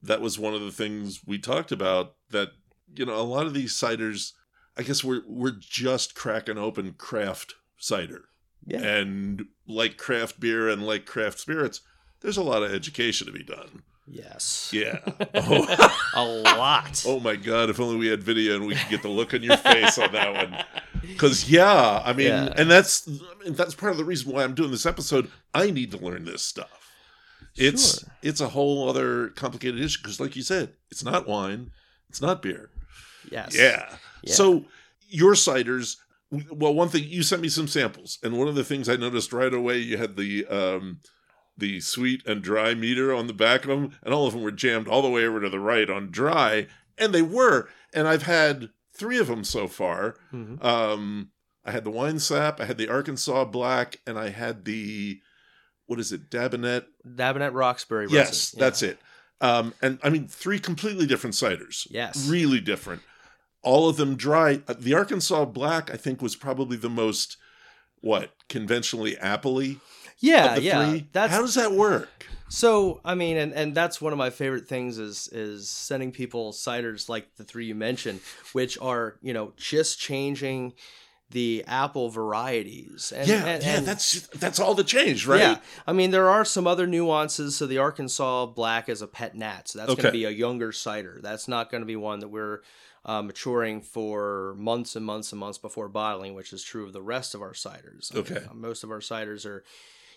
[0.01, 2.15] that was one of the things we talked about.
[2.31, 2.49] That
[2.95, 4.31] you know, a lot of these ciders,
[4.77, 8.25] I guess we're we're just cracking open craft cider,
[8.65, 8.79] Yeah.
[8.81, 11.81] and like craft beer and like craft spirits,
[12.25, 13.83] there's a lot of education to be done.
[14.07, 14.69] Yes.
[14.73, 14.99] Yeah.
[16.17, 17.03] Oh, A lot.
[17.05, 17.69] oh my God!
[17.69, 20.13] If only we had video and we could get the look on your face on
[20.13, 20.63] that one.
[21.01, 22.53] Because yeah, I mean, Yeah.
[22.55, 25.29] and that's I mean, that's part of the reason why I'm doing this episode.
[25.53, 26.89] I need to learn this stuff.
[27.57, 28.09] It's Sure.
[28.21, 31.71] it's a whole other complicated issue because, like you said, it's not wine,
[32.09, 32.69] it's not beer.
[33.29, 33.53] Yes.
[33.57, 33.93] Yeah.
[34.23, 34.33] Yeah.
[34.33, 34.65] So
[35.09, 35.97] your ciders.
[36.31, 39.33] Well, one thing you sent me some samples, and one of the things I noticed
[39.33, 40.99] right away, you had the um,
[41.57, 44.51] the sweet and dry meter on the back of them, and all of them were
[44.51, 47.69] jammed all the way over to the right on dry, and they were.
[47.93, 50.15] And I've had three of them so far.
[50.33, 50.63] Mhm.
[50.63, 51.29] Um,
[51.63, 55.21] I had the wine sap, I had the Arkansas black, and I had the
[55.87, 56.85] what is it, Dabinett?
[57.07, 58.07] Dabinett Roxbury.
[58.09, 58.59] Yes, resin.
[58.59, 58.99] that's it.
[59.39, 61.87] Um, and I mean, three completely different ciders.
[61.91, 62.27] Yes.
[62.27, 63.03] Really different.
[63.61, 64.61] All of them dry.
[64.67, 67.37] Uh, The Arkansas Black, I think, was probably the most,
[68.01, 69.79] what, conventionally appley
[70.19, 70.89] Yeah, yeah.
[70.89, 71.07] three?
[71.11, 72.27] That's How does that work?
[72.47, 76.53] So I mean, and, and that's one of my favorite things is is sending people
[76.53, 78.21] ciders like the three you mentioned,
[78.53, 80.73] which are you know just changing
[81.31, 83.11] the apple varieties.
[83.13, 85.39] And, yeah, and, yeah, and- that's that's all the change, right?
[85.39, 85.57] yeah.
[85.87, 87.57] I mean, there are some other nuances.
[87.57, 90.71] So the Arkansas Black is a pet nat, so that's going to be a younger
[90.71, 91.19] cider.
[91.21, 92.59] That's not going to be one that we're
[93.05, 97.01] uh, maturing for months and months and months before bottling, which is true of the
[97.01, 98.11] rest of our ciders.
[98.13, 98.45] I mean, Okay.
[98.49, 99.63] uh, most of our ciders are,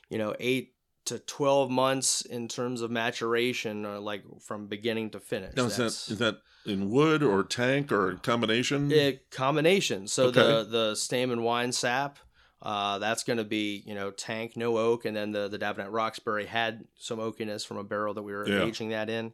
[0.08, 0.74] you know, eight
[1.06, 5.56] to twelve months in terms of maturation, uh, like from beginning to finish.
[5.56, 8.92] Now, is that That's- that in wood or tank or combination?
[8.92, 10.06] a combination.
[10.08, 10.40] So Okay.
[10.42, 12.16] the the Stayman Winesap,
[12.60, 15.92] uh, that's going to be you know tank no oak, and then the the Dabinett
[15.92, 18.64] Roxbury had some oakiness from a barrel that we were Yeah.
[18.64, 19.32] aging that in.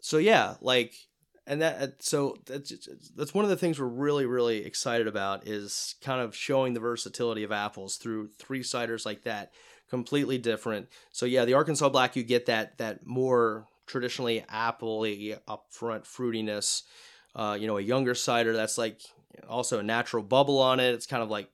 [0.00, 0.94] So yeah, like
[1.46, 2.72] and that so that's
[3.16, 6.80] that's one of the things we're really really excited about is kind of showing the
[6.80, 9.52] versatility of apples through three ciders like that,
[9.90, 10.88] completely different.
[11.12, 16.82] So yeah, the Arkansas Black you get that that more traditionally appley upfront fruitiness
[17.36, 19.00] uh, you know, a younger cider that's like
[19.48, 20.94] also a natural bubble on it.
[20.94, 21.48] It's kind of like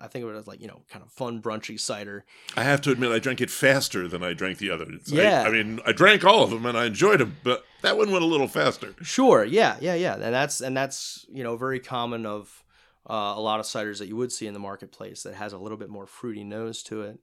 [0.00, 2.24] I think of it as like you know, kind of fun brunchy cider.
[2.56, 5.10] I have to admit, I drank it faster than I drank the others.
[5.12, 5.42] I- Yeah.
[5.42, 8.22] I, mean, I drank all of them and I enjoyed them, but that one went
[8.22, 8.94] a little faster.
[9.02, 12.62] Sure, yeah, yeah, yeah, and that's and that's you know very common of
[13.08, 15.58] uh, a lot of ciders that you would see in the marketplace that has a
[15.58, 17.18] little bit more fruity nose to it.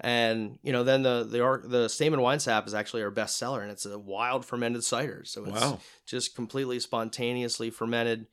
[0.00, 3.70] And you know, then the the the Stayman Winesap is actually our best seller, and
[3.70, 5.80] it's a wild fermented cider, so it's Wow.
[6.06, 8.26] just completely spontaneously fermented.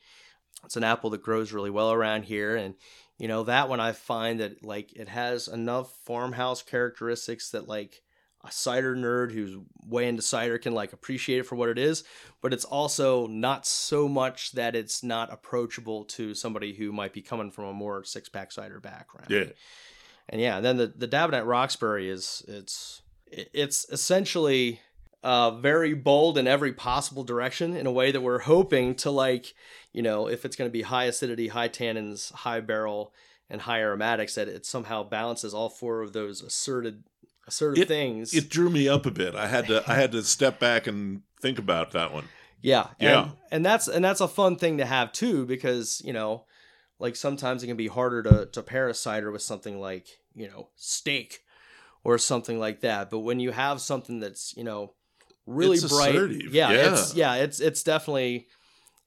[0.64, 2.76] It's an apple that grows really well around here, and
[3.18, 8.02] you know that one I find that like it has enough farmhouse characteristics that like
[8.44, 12.04] a cider nerd who's way into cider can like appreciate it for what it is,
[12.42, 17.24] but it's also not so much that it's not approachable to somebody who might be
[17.24, 19.32] coming from a more six pack cider background.
[19.32, 19.46] Yeah.
[20.30, 24.80] And yeah, and then the the Dabinett Roxbury is it's it's essentially
[25.24, 29.54] uh, very bold in every possible direction in a way that we're hoping to like,
[29.92, 33.12] you know, if it's going to be high acidity, high tannins, high barrel,
[33.50, 37.04] and high aromatics, that it somehow balances all four of those asserted
[37.48, 38.34] assertive things.
[38.34, 39.36] It drew me up a bit.
[39.36, 42.26] I had to I had to step back and think about that one.
[42.62, 43.22] Yeah, Yeah.
[43.22, 46.46] and, and that's and that's a fun thing to have too because you know,
[47.00, 50.48] like sometimes it can be harder to to pair a cider with something like you
[50.48, 51.42] know steak
[52.04, 53.10] or something like that.
[53.10, 54.94] But when you have something that's you know
[55.46, 56.92] really It's bright, assertive, yeah, yeah.
[56.92, 58.48] it's yeah, it's it's definitely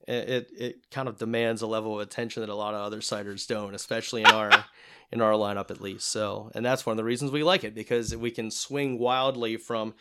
[0.07, 2.99] it, it it kind of demands a level of attention that a lot of other
[2.99, 4.65] ciders don't, especially in our
[5.11, 6.07] in our lineup at least.
[6.07, 9.57] So, and that's one of the reasons we like it because we can swing wildly
[9.57, 9.95] from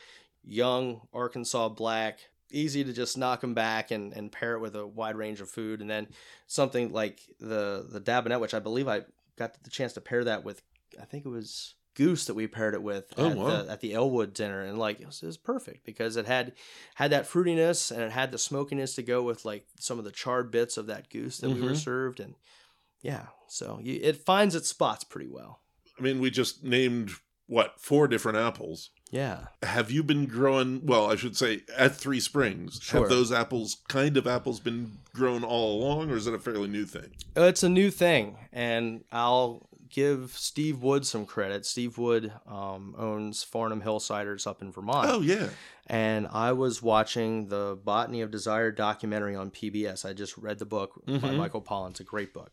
[0.44, 2.18] young Arkansas black,
[2.50, 5.50] easy to just knock them back and, and pair it with a wide range of
[5.50, 6.08] food, and then
[6.46, 9.02] something like the the Dabinett, which I believe I
[9.36, 10.62] got the chance to pair that with.
[11.00, 13.62] I think it was goose that we paired it with Oh, at, wow.
[13.64, 16.52] the, at the Elwood dinner, and like it was, it was perfect because it had
[16.94, 20.12] had that fruitiness and it had the smokiness to go with like some of the
[20.12, 21.76] charred bits of that goose that we were Mhm.
[21.76, 22.34] served, and
[23.02, 25.60] yeah, so you, it finds its spots pretty well.
[25.98, 27.10] I mean, we just named
[27.46, 28.90] what four different apples.
[29.10, 29.46] Yeah.
[29.62, 30.84] Have you been growing?
[30.84, 32.78] Well, I should say at Three Springs.
[32.82, 33.00] Sure.
[33.00, 36.68] Have those apples, kind of apples, been grown all along, or is it a fairly
[36.68, 37.10] new thing?
[37.36, 41.64] Uh, It's a new thing, and I'll give Steve Wood some credit.
[41.64, 45.08] Steve Wood um, owns Farnum Hill Ciders up in Vermont.
[45.10, 45.48] Oh yeah,
[45.86, 50.04] And I was watching the Botany of Desire documentary on PBS.
[50.04, 51.36] I just read the book by Mhm.
[51.38, 51.90] Michael Pollan.
[51.92, 52.52] It's a great book.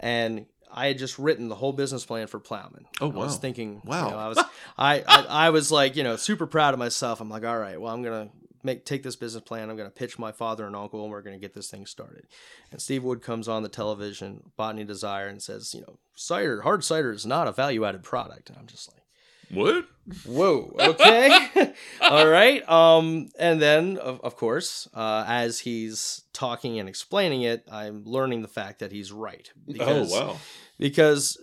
[0.00, 2.84] And I had just written the whole business plan for Plowman.
[3.00, 3.22] Oh, wow.
[3.22, 4.04] I was thinking, Wow.
[4.06, 4.38] you know, I was,
[4.78, 7.20] I, I, I was like, you know, super proud of myself.
[7.20, 8.28] I'm like, all right, well, I'm gonna
[8.62, 9.70] make take this business plan.
[9.70, 12.26] I'm gonna pitch my father and uncle, and we're gonna get this thing started.
[12.70, 16.84] And Steve Wood comes on the television, Botany Desire, and says, you know, cider, hard
[16.84, 18.50] cider is not a value added product.
[18.50, 19.02] And I'm just like.
[19.50, 19.86] what?
[20.26, 20.74] Whoa.
[20.78, 21.72] Okay.
[22.02, 22.66] All right.
[22.68, 28.42] Um, and then of, of course, uh, as he's talking and explaining it, I'm learning
[28.42, 29.50] the fact that he's right.
[29.66, 30.36] Because, oh wow.
[30.78, 31.38] Because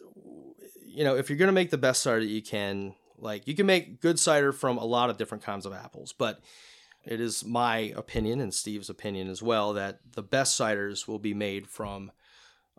[0.86, 3.66] you know, if you're gonna make the best cider that you can, like you can
[3.66, 6.42] make good cider from a lot of different kinds of apples, but
[7.04, 11.34] it is my opinion and Steve's opinion as well that the best ciders will be
[11.34, 12.12] made from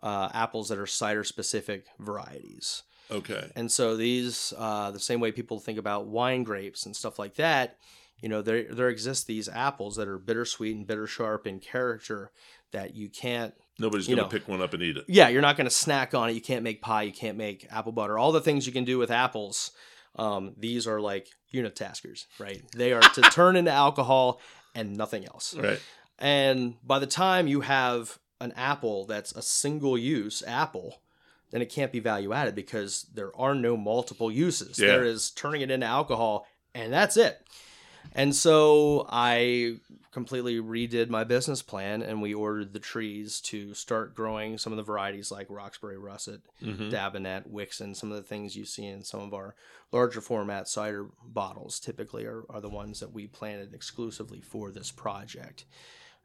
[0.03, 2.83] uh, apples that are cider specific varieties.
[3.09, 3.49] Okay.
[3.55, 7.35] And so these, uh, the same way people think about wine grapes and stuff like
[7.35, 7.77] that,
[8.19, 12.31] you know, there there exist these apples that are bittersweet and bitter sharp in character
[12.71, 13.53] that you can't.
[13.79, 14.27] Nobody's gonna know.
[14.27, 15.05] pick one up and eat it.
[15.07, 16.33] Yeah, you're not going to snack on it.
[16.33, 17.03] You can't make pie.
[17.03, 18.17] You can't make apple butter.
[18.17, 19.71] All the things you can do with apples,
[20.15, 22.63] Um, these are like unitaskers, right?
[22.71, 24.41] They are to turn into alcohol
[24.73, 25.55] and nothing else.
[25.55, 25.79] Right.
[26.17, 31.01] And by the time you have an apple that's a single use apple,
[31.51, 34.79] then it can't be value added because there are no multiple uses.
[34.79, 34.87] Yeah.
[34.87, 37.41] There is turning it into alcohol and that's it.
[38.13, 39.77] And so I
[40.11, 44.77] completely redid my business plan and we ordered the trees to start growing some of
[44.77, 46.89] the varieties like Roxbury Russet, Mhm.
[46.89, 49.55] Dabinett, Wickson, some of the things you see in some of our
[49.91, 54.91] larger format cider bottles typically are, are the ones that we planted exclusively for this
[54.91, 55.65] project.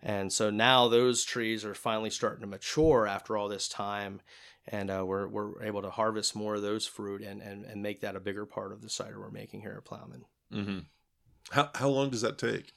[0.00, 4.20] And so now those trees are finally starting to mature after all this time.
[4.66, 8.00] And uh, we're, we're able to harvest more of those fruit and, and, and make
[8.00, 10.24] that a bigger part of the cider we're making here at Plowman.
[10.52, 10.78] Mm-hmm.
[11.50, 12.72] How how long does that take?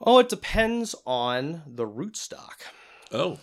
[0.00, 2.62] Oh, it depends on the rootstock.
[3.12, 3.38] Oh,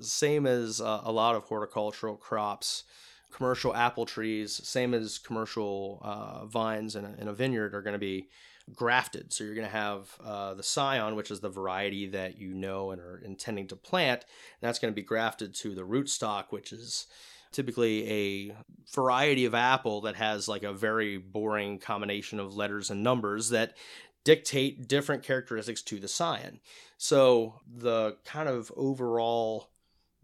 [0.00, 2.84] Same as uh, a lot of horticultural crops,
[3.30, 7.94] commercial apple trees, same as commercial uh, vines in a, in a vineyard, are going
[7.94, 8.28] to be
[8.74, 9.32] grafted.
[9.32, 12.90] So you're going to have uh, the scion, which is the variety that you know
[12.90, 14.22] and are intending to plant.
[14.22, 17.06] And that's going to be grafted to the rootstock, which is
[17.52, 18.56] typically a
[18.94, 23.76] variety of apple that has like a very boring combination of letters and numbers that
[24.24, 26.60] dictate different characteristics to the scion.
[26.98, 29.70] So the kind of overall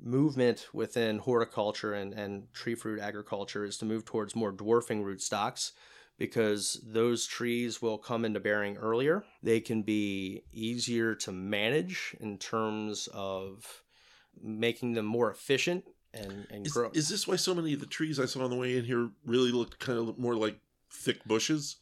[0.00, 5.72] movement within horticulture and, and tree fruit agriculture is to move towards more dwarfing rootstocks
[6.18, 9.24] because those trees will come into bearing earlier.
[9.42, 13.82] They can be easier to manage in terms of
[14.40, 16.90] making them more efficient and, and is, grow.
[16.94, 19.10] is this why so many of the trees I saw on the way in here
[19.24, 20.58] really looked kind of more like
[20.90, 21.76] thick bushes?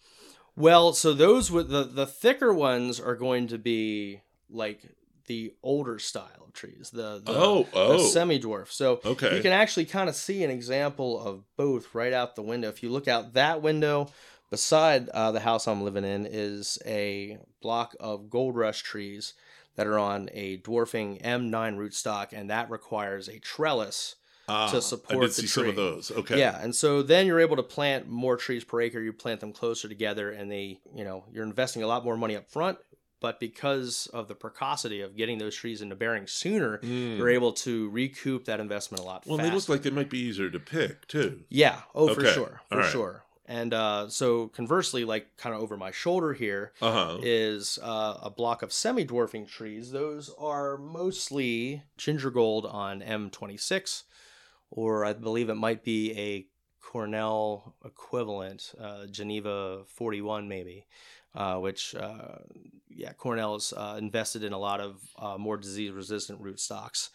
[0.57, 4.83] Well, so those with the the thicker ones are going to be like
[5.27, 8.71] the older style of trees, the, the oh, oh, semi dwarf.
[8.71, 9.37] So okay.
[9.37, 12.69] you can actually kind of see an example of both right out the window.
[12.69, 14.09] If you look out that window,
[14.51, 19.35] beside uh, the house I'm living in is a block of gold rush trees
[19.77, 24.17] that are on a dwarfing M9 rootstock, and that requires a trellis
[24.49, 26.11] Ah, to I support did the see some of those.
[26.13, 26.39] Okay.
[26.39, 29.01] Yeah, and so then you're able to plant more trees per acre.
[29.01, 32.37] You plant them closer together, and they, you know, you're investing a lot more money
[32.37, 32.79] up front.
[33.19, 37.17] But because of the precocity of getting those trees into bearing sooner, Mm.
[37.19, 39.31] you're able to recoup that investment a lot faster.
[39.31, 39.51] Well, faster.
[39.51, 41.41] they look like they might be easier to pick too.
[41.49, 42.93] yeah, oh for sure, for right.
[42.93, 43.25] sure.
[43.49, 47.19] And uh, so conversely, like kind of over my shoulder here Uh huh.
[47.23, 49.93] is uh, a block of semi-dwarfing trees.
[49.93, 54.03] Those are mostly ginger gold on M26,
[54.71, 56.47] or I believe it might be a
[56.81, 60.87] Cornell equivalent, uh, Geneva 41 maybe,
[61.35, 62.39] uh, which uh,
[62.89, 67.11] yeah, Cornell's uh, invested in a lot of uh, more disease-resistant rootstocks,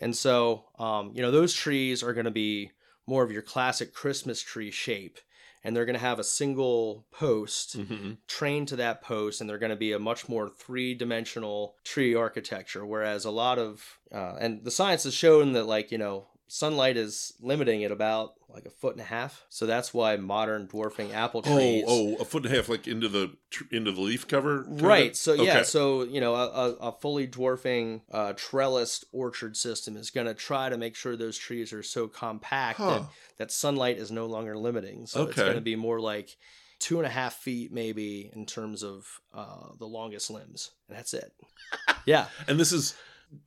[0.00, 2.70] and so um, you know those trees are going to be
[3.06, 5.18] more of your classic Christmas tree shape.
[5.66, 9.58] And they're going to have a single post hmm trained to that post and they're
[9.58, 14.64] going to be a much more three-dimensional tree architecture whereas a lot of uh, and
[14.64, 18.70] the science has shown that like you know sunlight is limiting at about like a
[18.70, 22.44] foot and a half so that's why modern dwarfing apple Oh, trees oh, a foot
[22.44, 23.36] and a half, like into the
[23.70, 24.60] into the leaf cover.
[24.62, 24.80] of?
[24.82, 25.16] Right.
[25.16, 25.62] So yeah.
[25.62, 30.68] So you know, a, a, fully dwarfing uh, trellised orchard system is going to try
[30.68, 33.06] to make sure those trees are so compact that, Huh.
[33.38, 35.06] that sunlight is no longer limiting.
[35.06, 36.36] So it's going to be more like
[36.78, 41.12] two and a half feet maybe in terms of uh, the longest limbs, and that's
[41.14, 41.32] it.
[42.06, 42.26] yeah.
[42.48, 42.94] And this is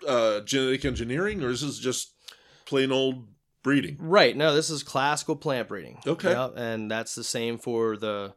[0.07, 2.13] uh, genetic engineering, or is this just
[2.69, 3.27] plain old
[3.63, 3.97] breeding?
[3.99, 4.35] Right.
[4.37, 5.99] No, this is classical plant breeding.
[6.05, 6.31] Okay.
[6.31, 8.33] Yep, and that's the same for the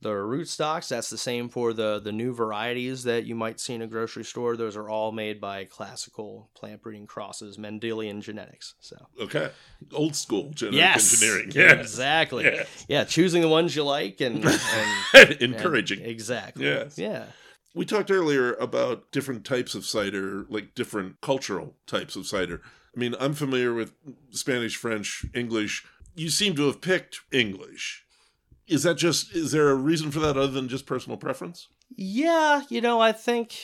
[0.00, 0.88] the rootstocks.
[0.88, 4.24] That's the same for the the new varieties that you might see in a grocery
[4.24, 4.56] store.
[4.56, 8.74] Those are all made by classical plant breeding crosses, Mendelian genetics.
[8.80, 9.50] So Okay,
[9.92, 11.52] old school genetic yes, engineering.
[11.54, 11.80] Yes.
[11.80, 12.44] exactly.
[12.44, 12.84] Yes.
[12.88, 16.00] Yeah, choosing the ones you like and, and encouraging.
[16.00, 16.66] and- exactly.
[16.66, 16.98] Yes.
[16.98, 17.26] Yeah.
[17.74, 22.60] We talked earlier about different types of cider, like different cultural types of cider.
[22.94, 23.92] I mean, I'm familiar with
[24.30, 25.84] Spanish, French, English.
[26.14, 28.04] You seem to have picked English.
[28.66, 31.68] Is that just, is there a reason for that other than just personal preference?
[31.96, 33.54] Yeah, you know, I think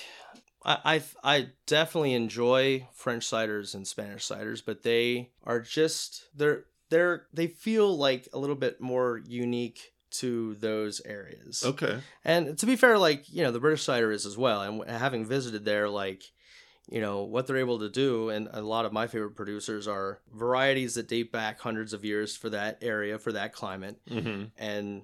[0.65, 6.65] I, I I definitely enjoy French ciders and Spanish ciders, but they are just they're
[6.91, 11.63] they're they feel like a little bit more unique to those areas.
[11.65, 12.01] Okay.
[12.25, 14.63] And to be fair, like you know, the British cider is as well.
[14.63, 16.23] And having visited there, like
[16.91, 20.21] you know what they're able to do, and a lot of my favorite producers are
[20.35, 24.45] varieties that date back hundreds of years for that area, for that climate, Mm-hmm.
[24.57, 25.03] and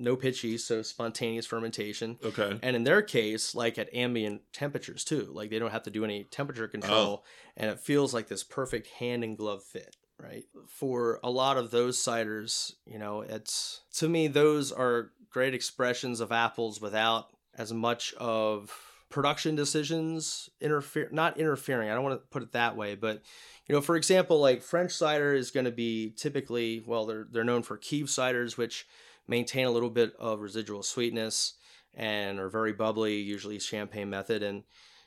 [0.00, 2.18] no pitchy, so spontaneous fermentation.
[2.24, 2.56] Okay.
[2.62, 6.04] And in their case, like at ambient temperatures too, like they don't have to do
[6.04, 7.24] any temperature control,
[7.56, 9.96] and it feels like this perfect hand and glove fit.
[10.22, 10.44] right?
[10.68, 16.20] For a lot of those ciders, you know, it's to me those are great expressions
[16.20, 17.26] of apples without
[17.56, 18.72] as much of
[19.10, 21.90] production decisions interfere not interfering.
[21.90, 23.22] I don't want to put it that way, but
[23.66, 27.44] you know, for example, like French cider is going to be typically well, they're they're
[27.44, 28.86] known for Kieve ciders, which
[29.26, 31.54] maintain a little bit of residual sweetness
[31.94, 34.62] and are very bubbly, usually champagne method, and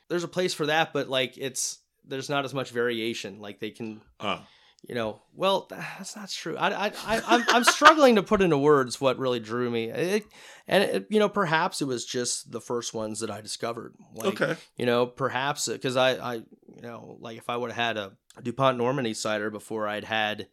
[0.08, 3.40] there's a place for that, but like it's there's not as much variation.
[3.40, 4.00] Like they can.
[4.20, 4.40] Uh,
[4.88, 6.56] you know, well, that's not true.
[6.56, 9.90] I, I, I, I'm, I'm struggling to put into words what really drew me.
[9.90, 10.24] It,
[10.66, 13.94] and, it, you know, perhaps it was just the first ones that I discovered.
[14.14, 14.56] Like, okay.
[14.76, 18.12] You know, perhaps because I, I, you know, like if I would have had a
[18.42, 20.48] DuPont Normandy cider before I'd had,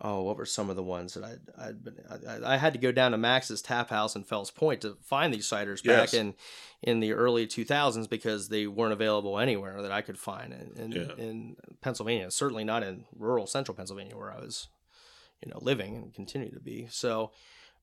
[0.00, 1.96] oh, what were some of the ones that I'd, I'd been,
[2.28, 5.32] I, I had to go down to Max's Tap House in Fells Point to find
[5.32, 6.10] these ciders Yes.
[6.12, 6.34] back in,
[6.82, 10.92] in the early 2000s because they weren't available anywhere that I could find in, in,
[10.92, 11.14] Yeah.
[11.16, 12.30] in Pennsylvania.
[12.30, 14.68] Certainly not in rural central Pennsylvania where I was,
[15.44, 16.88] you know, living and continue to be.
[16.90, 17.30] So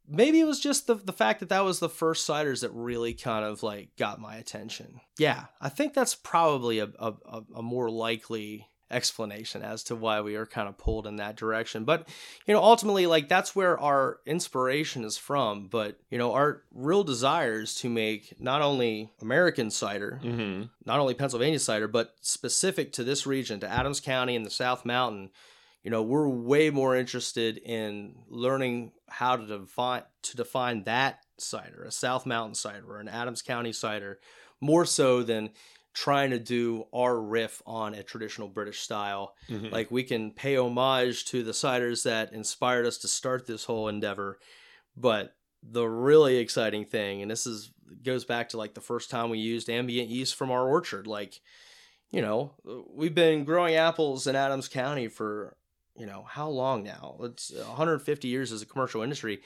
[0.07, 3.13] maybe it was just the, the fact that that was the first ciders that really
[3.15, 5.01] kind of like got my attention.
[5.17, 10.35] Yeah, I think that's probably a, a- a more likely explanation as to why we
[10.35, 11.83] are kind of pulled in that direction.
[11.83, 12.07] But,
[12.45, 15.67] you know, ultimately, like that's where our inspiration is from.
[15.67, 20.63] But, you know, our real desire is to make not only American cider, Mm-hmm.
[20.85, 24.85] not only Pennsylvania cider, but specific to this region, to Adams County and the South
[24.85, 25.31] Mountain.
[25.83, 31.83] You know, we're way more interested in learning how to define to define that cider,
[31.83, 34.19] a South Mountain cider or an Adams County cider,
[34.61, 35.49] more so than
[35.93, 39.35] trying to do our riff on a traditional British style.
[39.47, 39.71] Mhm.
[39.71, 43.87] Like we can pay homage to the ciders that inspired us to start this whole
[43.87, 44.39] endeavor,
[44.97, 47.71] but the really exciting thing, and this is
[48.01, 51.05] goes back to like the first time we used ambient yeast from our orchard.
[51.05, 51.39] Like,
[52.11, 52.55] you know,
[52.89, 55.57] we've been growing apples in Adams County for
[55.95, 57.17] you know how long now?
[57.21, 59.41] It's 150 years as a commercial industry,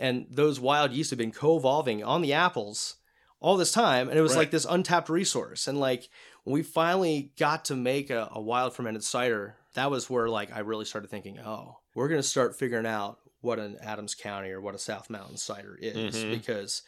[0.00, 2.96] and those wild yeast have been co-evolving on the apples
[3.42, 4.38] all this time, and it was Right.
[4.38, 5.66] like this untapped resource.
[5.68, 6.08] And like
[6.44, 10.50] when we finally got to make a, a wild fermented cider, that was where like
[10.54, 14.60] I really started thinking, oh, we're gonna start figuring out what an Adams County or
[14.60, 16.30] what a South Mountain cider is Mhm.
[16.30, 16.82] because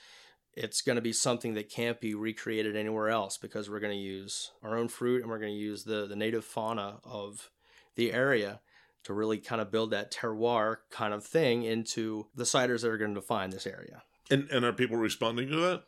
[0.56, 3.98] it's going to be something that can't be recreated anywhere else because we're going to
[3.98, 7.50] use our own fruit and we're going to use the the native fauna of
[7.96, 8.60] the area
[9.02, 12.96] to really kind of build that terroir kind of thing into the ciders that are
[12.98, 14.04] going to define this area.
[14.30, 15.82] And and are people responding to that?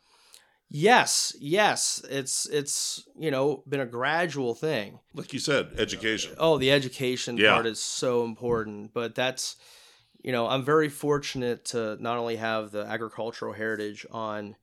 [0.69, 4.99] Yes, yes, it's it's you know been a gradual thing.
[5.13, 6.33] Like you said, education.
[6.37, 7.53] Oh, the education Yeah.
[7.53, 9.55] part is so important, but that's
[10.21, 14.55] you know I'm very fortunate to not only have the agricultural heritage on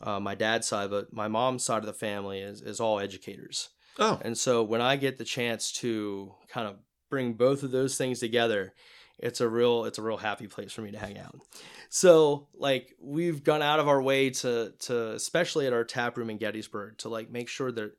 [0.00, 3.68] uh, my dad's side, but my mom's side of the family is is all educators.
[3.98, 6.76] Oh, And so when I get the chance to kind of
[7.10, 8.72] bring both of those things together,
[9.22, 11.38] it's a real it's a real happy place for me to hang out.
[11.88, 16.30] So like we've gone out of our way to to especially at our tap room
[16.30, 17.92] in Gettysburg to like make sure that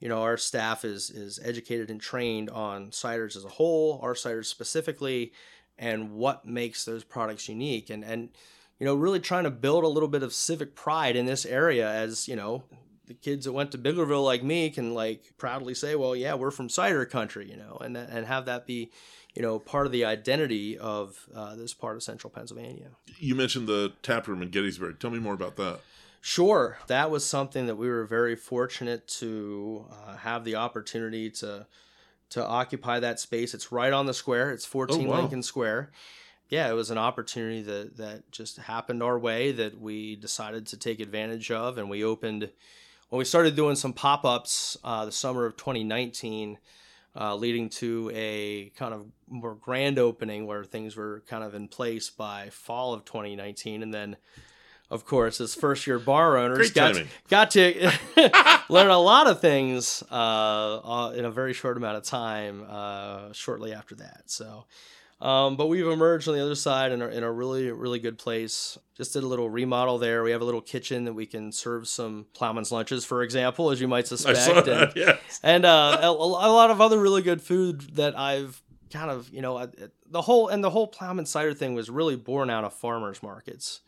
[0.00, 4.14] you know our staff is is educated and trained on ciders as a whole, our
[4.14, 5.32] ciders specifically,
[5.78, 8.30] and what makes those products unique and and
[8.78, 11.88] you know really trying to build a little bit of civic pride in this area
[11.90, 12.64] as you know
[13.06, 16.50] the kids that went to Biglerville like me can like proudly say, well, yeah, we're
[16.50, 18.90] from cider country, you know, and and have that be,
[19.34, 22.88] you know, part of the identity of uh, this part of central Pennsylvania.
[23.18, 24.98] you mentioned the tap room in Gettysburg.
[25.00, 25.80] Tell me more about that.
[26.20, 31.66] Sure, that was something that we were very fortunate to uh, have the opportunity to
[32.30, 33.52] to occupy that space.
[33.54, 34.50] It's right on the square.
[34.52, 35.20] It's 14 Oh, wow.
[35.20, 35.90] Lincoln Square.
[36.48, 40.76] Yeah, it was an opportunity that that just happened our way that we decided to
[40.76, 42.50] take advantage of, and we opened.
[43.08, 46.56] when we started doing some pop ups uh, the summer of 2019,
[47.18, 51.68] uh, leading to a kind of more grand opening where things were kind of in
[51.68, 54.16] place by fall of 2019, and then
[54.92, 57.08] of course, as first year bar owners, got, timing.
[57.28, 57.90] got to
[58.68, 63.32] learn a lot of things uh, uh, in a very short amount of time uh,
[63.32, 64.24] shortly after that.
[64.26, 64.66] So,
[65.22, 68.18] um, but we've emerged on the other side in a, in a really, really good
[68.18, 68.76] place.
[68.96, 70.24] Just did a little remodel there.
[70.24, 73.80] We have a little kitchen that we can serve some plowman's lunches, for example, as
[73.80, 74.66] you might suspect.
[74.66, 74.92] and.
[74.96, 75.40] Yes.
[75.44, 78.60] and uh, a, a lot of other really good food that I've
[78.90, 79.70] kind of, you know,
[80.10, 83.80] the whole and the whole plowman cider thing was really born out of farmers markets.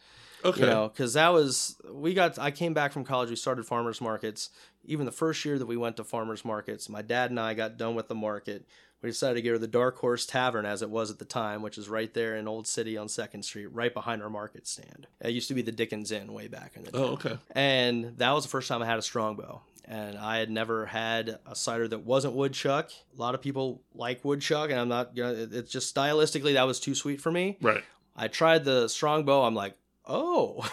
[0.44, 0.60] Okay.
[0.60, 2.38] You know, because that was we got.
[2.38, 3.30] I came back from college.
[3.30, 4.50] We started farmers markets.
[4.86, 7.76] Even the first year that we went to farmers markets, my dad and I got
[7.76, 8.66] done with the market.
[9.02, 11.60] We decided to go to the Dark Horse Tavern, as it was at the time,
[11.60, 15.06] which is right there in Old City on Second Street, right behind our market stand.
[15.20, 16.98] It used to be the Dickens Inn way back in the day.
[16.98, 17.36] Oh, okay.
[17.50, 19.60] And that was the first time I had a strongbow.
[19.84, 22.90] And I had never had a cider that wasn't woodchuck.
[23.14, 26.62] A lot of people like woodchuck, and I'm not, you know, it's just stylistically, that
[26.66, 27.58] was too sweet for me.
[27.60, 27.84] Right.
[28.16, 29.42] I tried the strongbow.
[29.42, 29.74] I'm like,
[30.06, 30.66] oh,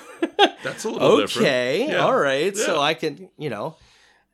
[0.64, 1.48] That's a little different.
[1.50, 2.06] okay, Yeah.
[2.06, 2.56] all right.
[2.56, 3.76] So I can, you know,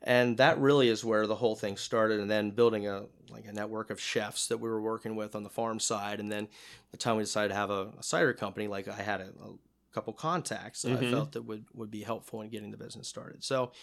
[0.08, 2.22] and that really is where the whole thing started.
[2.22, 5.43] And then building a like a network of chefs that we were working with on
[5.43, 6.22] the farm side.
[6.22, 6.47] And then
[6.91, 9.53] the time we decided to have a, a cider company, like I had a, a
[9.93, 11.12] couple contacts that I Mhm.
[11.12, 13.43] felt that would would be helpful in getting the business started.
[13.43, 13.74] So,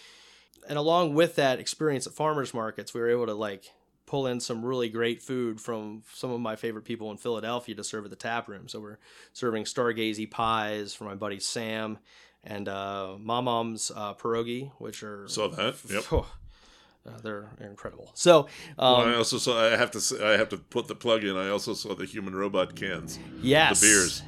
[0.66, 3.70] and along with that experience at farmers markets, we were able to like
[4.07, 7.85] pull in some really great food from some of my favorite people in Philadelphia to
[7.85, 8.66] serve at the tap room.
[8.68, 8.99] So we're
[9.35, 11.99] serving stargazy pies for my buddy Sam
[12.45, 15.76] and uh, Mom's uh, pierogi, which are Saw that.
[15.88, 16.05] Yep.
[16.12, 16.24] uh,
[17.22, 18.11] they're incredible.
[18.14, 18.47] So
[18.78, 19.59] Well, um, I also saw.
[19.72, 20.01] I have to.
[20.01, 21.36] Say, I have to put the plug in.
[21.36, 23.18] I also saw the human robot cans.
[23.42, 24.22] yes, The beers.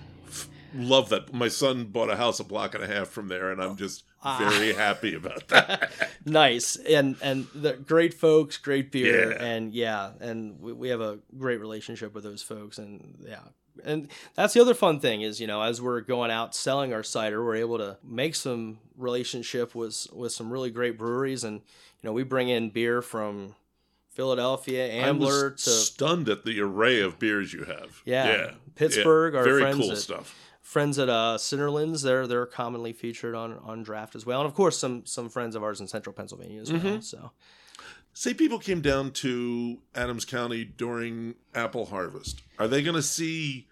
[0.74, 1.32] Love that.
[1.32, 4.04] My son bought a house a block and a half from there, and I'm just
[4.22, 4.38] Ah.
[4.50, 5.92] very happy about that.
[6.26, 9.44] nice and and the great folks, great beer, Yeah.
[9.44, 13.40] and yeah, and we, we have a great relationship with those folks, and yeah.
[13.84, 17.02] And that's the other fun thing is, you know, as we're going out selling our
[17.02, 22.08] cider, we're able to make some relationship with with some really great breweries, and you
[22.08, 23.54] know, we bring in beer from
[24.10, 28.00] Philadelphia, Ambler to stunned at the array of beers you have.
[28.04, 28.26] Yeah.
[28.26, 28.50] yeah.
[28.74, 29.38] Pittsburgh, Yeah.
[29.40, 30.34] our very friends cool at- stuff.
[30.62, 32.02] friends at uh Cinderlands.
[32.02, 35.54] They're they're commonly featured on on draft as well, and of course some some friends
[35.54, 36.80] of ours in Central Pennsylvania as well.
[36.82, 37.02] Mhm.
[37.04, 37.30] So
[38.18, 42.40] Say people came down to Adams County during apple harvest.
[42.58, 43.68] Are they going to see?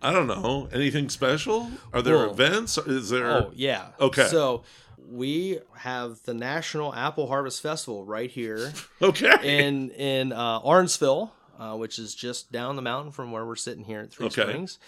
[0.00, 1.68] I don't know anything special.
[1.92, 2.78] Are there Well- events?
[2.78, 3.26] Is there?
[3.26, 4.28] oh yeah, Okay.
[4.28, 4.62] So
[5.10, 8.72] we have the National Apple Harvest Festival right here
[9.02, 9.32] okay.
[9.64, 13.82] in in uh, Arendtsville, uh, which is just down the mountain from where we're sitting
[13.82, 14.42] here at Three Okay.
[14.42, 14.78] Springs,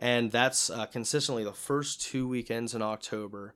[0.00, 3.54] and that's uh, consistently the first two weekends in October,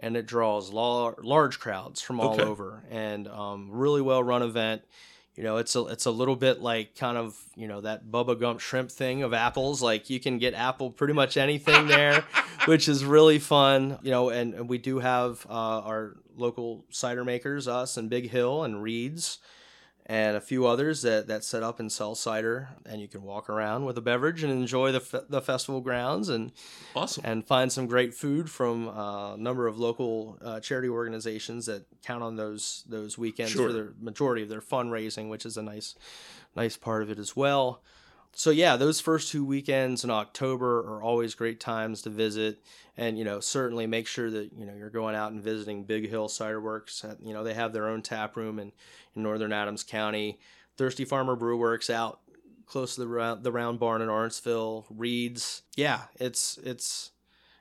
[0.00, 2.42] and it draws lar- large crowds from all Okay.
[2.42, 4.82] over, and um, really well run event.
[5.36, 8.38] You know, it's a it's a little bit like kind of you know that Bubba
[8.38, 9.82] Gump shrimp thing of apples.
[9.82, 12.24] Like you can get apple pretty much anything there,
[12.66, 13.98] which is really fun.
[14.02, 18.30] You know, and, and we do have uh, our local cider makers, us and Big
[18.30, 19.38] Hill and Reid's,
[20.06, 23.48] and a few others that, that set up and sell cider, and you can walk
[23.48, 26.52] around with a beverage and enjoy the, fe- the festival grounds and
[26.94, 27.22] awesome.
[27.26, 31.86] and find some great food from uh, a number of local uh, charity organizations that
[32.02, 33.68] count on those those weekends Sure.
[33.68, 35.94] for the majority of their fundraising, which is a nice
[36.54, 37.82] nice part of it as well.
[38.34, 42.62] So yeah, those first two weekends in October are always great times to visit,
[42.96, 46.08] and you know certainly make sure that you know you're going out and visiting Big
[46.08, 47.04] Hill Cider Works.
[47.04, 48.72] Uh, You know they have their own tap room in,
[49.14, 50.38] in Northern Adams County.
[50.76, 52.20] Thirsty Farmer Brew Works out
[52.66, 54.86] close to the round, the Round Barn in Lawrenceville.
[54.90, 57.12] Reid's, yeah, it's it's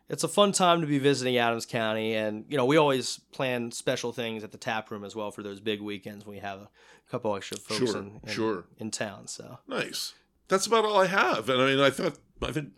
[0.09, 3.71] it's a fun time to be visiting Adams County, and you know we always plan
[3.71, 6.25] special things at the tap room as well for those big weekends.
[6.25, 6.69] We have a
[7.11, 8.65] couple extra folks Sure, in, in sure.
[8.79, 9.59] in town, so.
[9.67, 10.15] Nice.
[10.47, 11.49] That's about all I have.
[11.49, 12.71] And I mean, I thought I think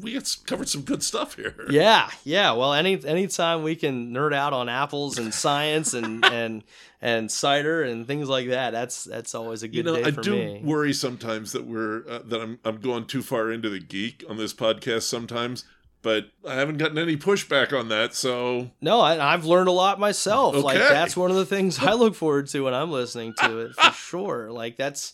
[0.00, 1.54] we covered some good stuff here.
[1.70, 2.52] Yeah, yeah.
[2.52, 6.64] Well, any anytime we can nerd out on apples and science and and
[7.02, 10.10] and cider and things like that, that's that's always a good You know, day I
[10.12, 10.60] for do me.
[10.64, 14.36] worry sometimes that we're uh, that I'm I'm going too far into the geek on
[14.38, 15.64] this podcast sometimes,
[16.00, 18.14] but I haven't gotten any pushback on that.
[18.14, 20.54] So No, I, I've learned a lot myself.
[20.56, 20.88] Like Okay.
[20.88, 23.92] that's one of the things I look forward to when I'm listening to it for
[23.92, 24.50] sure.
[24.50, 25.12] Like that's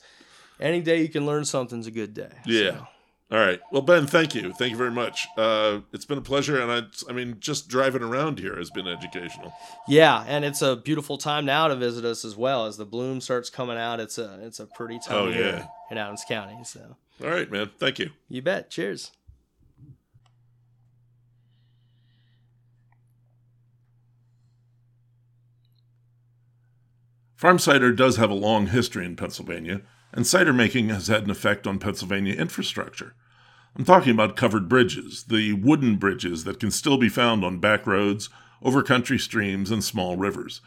[0.61, 2.31] any day you can learn something's a good day.
[2.47, 2.71] yeah.
[2.71, 2.87] So,
[3.31, 3.61] All right.
[3.71, 4.53] Well, Ben, thank you.
[4.55, 5.27] Thank you very much.
[5.37, 8.89] Uh, it's been a pleasure, and I, I mean, just driving around here has been
[8.89, 9.53] educational.
[9.87, 13.21] yeah, and it's a beautiful time now to visit us as well as the bloom
[13.21, 14.01] starts coming out.
[14.01, 15.67] It's a it's a pretty time Oh, yeah.
[15.91, 16.57] in Adams County.
[16.65, 17.71] So All right, man.
[17.79, 18.11] Thank you.
[18.31, 18.71] you bet.
[18.71, 19.11] Cheers.
[27.37, 29.83] Farm cider does have a long history in Pennsylvania,
[30.13, 33.15] and cider making has had an effect on Pennsylvania infrastructure.
[33.77, 37.87] I'm talking about covered bridges, the wooden bridges that can still be found on back
[37.87, 38.29] roads,
[38.63, 40.61] over country streams, and small rivers.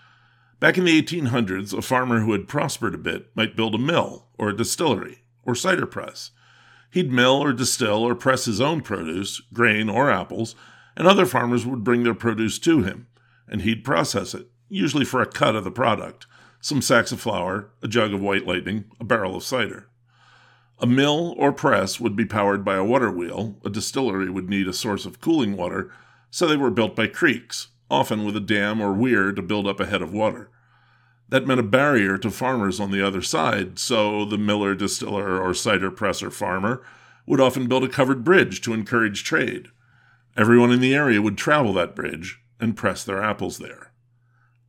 [0.59, 4.27] Back in the 1800s, a farmer who had prospered a bit might build a mill,
[4.37, 6.31] or a distillery, or cider press.
[6.91, 10.55] He'd mill or distill or press his own produce, grain or apples,
[10.95, 13.07] and other farmers would bring their produce to him,
[13.47, 16.27] and he'd process it, usually for a cut of the product
[16.61, 19.87] some sacks of flour, a jug of white lightning, a barrel of cider.
[20.79, 24.67] A mill or press would be powered by a water wheel, a distillery would need
[24.67, 25.91] a source of cooling water,
[26.29, 29.79] so they were built by creeks, often with a dam or weir to build up
[29.79, 30.49] a head of water.
[31.29, 35.53] That meant a barrier to farmers on the other side, so the miller, distiller, or
[35.53, 36.83] cider presser farmer
[37.25, 39.67] would often build a covered bridge to encourage trade.
[40.35, 43.90] Everyone in the area would travel that bridge and press their apples there.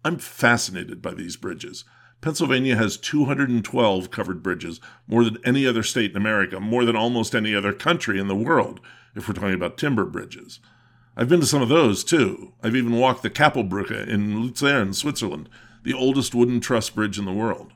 [0.04, 1.84] I'm fascinated by these bridges.
[2.20, 7.34] Pennsylvania has 212 covered bridges, more than any other state in America, more than almost
[7.34, 8.80] any other country in the world,
[9.14, 10.60] if we're talking about timber bridges.
[11.16, 12.54] I've been to some of those too.
[12.62, 15.48] I've even walked the Kappelbrücke in Luzern, Switzerland,
[15.82, 17.72] the oldest wooden truss bridge in the world.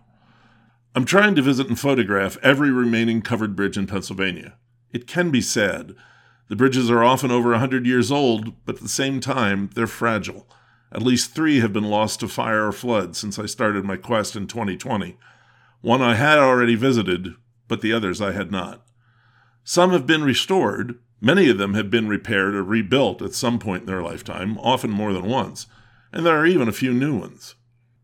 [0.95, 4.55] I'm trying to visit and photograph every remaining covered bridge in Pennsylvania.
[4.93, 5.95] It can be sad.
[6.49, 9.87] The bridges are often over a hundred years old, but at the same time, they're
[9.87, 10.49] fragile.
[10.93, 14.37] At least three have been lost to fire or flood since I started my quest
[14.37, 15.17] in 2020.
[15.81, 17.35] One I had already visited,
[17.69, 18.87] but the others I had not.
[19.65, 23.83] Some have been restored, Many of them have been repaired or rebuilt at some point
[23.83, 25.67] in their lifetime, often more than once,
[26.13, 27.55] and there are even a few new ones.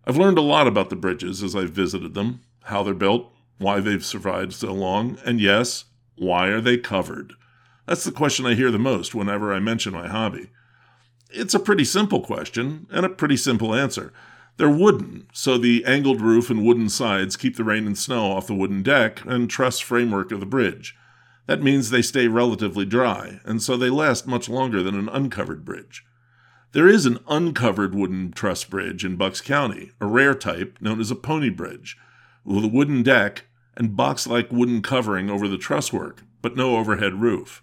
[0.06, 3.80] I've learned a lot about the bridges as I've visited them, how they're built, why
[3.80, 5.84] they've survived so long, and yes,
[6.16, 7.34] why are they covered?
[7.86, 10.50] That's the question I hear the most whenever I mention my hobby.
[11.34, 14.12] It's a pretty simple question and a pretty simple answer.
[14.58, 18.46] They're wooden, so the angled roof and wooden sides keep the rain and snow off
[18.46, 20.94] the wooden deck and truss framework of the bridge.
[21.46, 25.64] That means they stay relatively dry, and so they last much longer than an uncovered
[25.64, 26.04] bridge.
[26.72, 31.10] There is an uncovered wooden truss bridge in Bucks County, a rare type known as
[31.10, 31.98] a pony bridge,
[32.44, 36.76] with a wooden deck and box like wooden covering over the truss work, but no
[36.76, 37.62] overhead roof.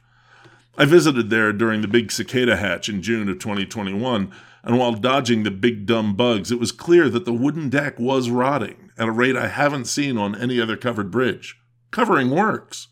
[0.78, 4.32] I visited there during the big cicada hatch in June of 2021,
[4.64, 8.30] and while dodging the big dumb bugs, it was clear that the wooden deck was
[8.30, 11.60] rotting at a rate I haven't seen on any other covered bridge.
[11.92, 12.90] Covering works.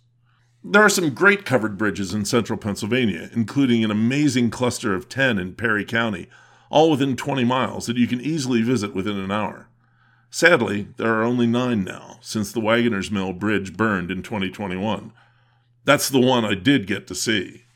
[0.64, 5.38] There are some great covered bridges in central Pennsylvania, including an amazing cluster of 10
[5.38, 6.28] in Perry County,
[6.70, 9.70] all within 20 miles that you can easily visit within an hour.
[10.30, 15.14] Sadly, there are only nine now, since the Wagoner's Mill Bridge burned in 2021.
[15.86, 17.67] That's the one I did get to see.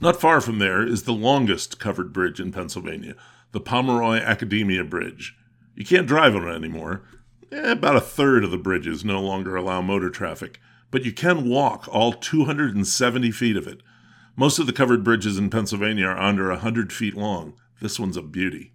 [0.00, 3.14] Not far from there is the longest covered bridge in Pennsylvania,
[3.52, 5.36] the Pomeroy Academia Bridge.
[5.74, 7.02] You can't drive on it anymore.
[7.52, 11.48] Eh, about a third of the bridges no longer allow motor traffic, but you can
[11.48, 13.80] walk all 270 feet of it.
[14.36, 17.54] Most of the covered bridges in Pennsylvania are under 100 feet long.
[17.80, 18.72] This one's a beauty.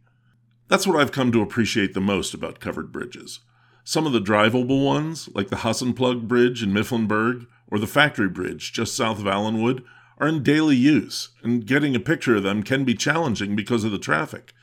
[0.70, 3.40] That's what I've come to appreciate the most about covered bridges.
[3.84, 8.72] Some of the drivable ones, like the Hassenplug Bridge in Mifflinburg or the Factory Bridge
[8.72, 9.84] just south of Allenwood,
[10.20, 13.92] are in daily use, and getting a picture of them can be challenging because of
[13.92, 14.54] the traffic.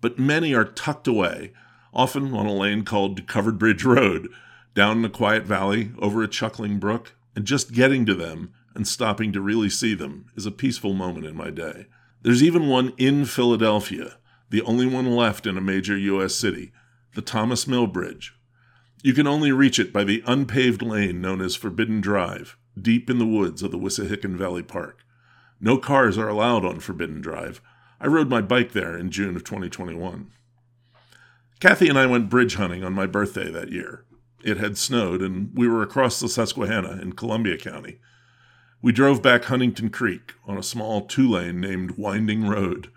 [0.00, 1.52] But many are tucked away,
[1.92, 4.28] often on a lane called Covered Bridge Road,
[4.74, 8.86] down in a quiet valley, over a chuckling brook, and just getting to them and
[8.86, 11.86] stopping to really see them is a peaceful moment in my day.
[12.22, 14.18] There's even one in Philadelphia,
[14.50, 16.34] the only one left in a major U.S.
[16.34, 16.72] city,
[17.14, 18.34] the Thomas Mill Bridge.
[19.02, 23.18] You can only reach it by the unpaved lane known as Forbidden Drive, deep in
[23.18, 25.04] the woods of the Wissahickon Valley Park.
[25.60, 27.60] No cars are allowed on Forbidden Drive.
[28.00, 30.30] I rode my bike there in June of 2021.
[31.58, 34.04] Kathy and I went bridge hunting on my birthday that year.
[34.44, 37.98] It had snowed, and we were across the Susquehanna in Columbia County.
[38.82, 42.90] We drove back Huntington Creek on a small two lane named Winding Road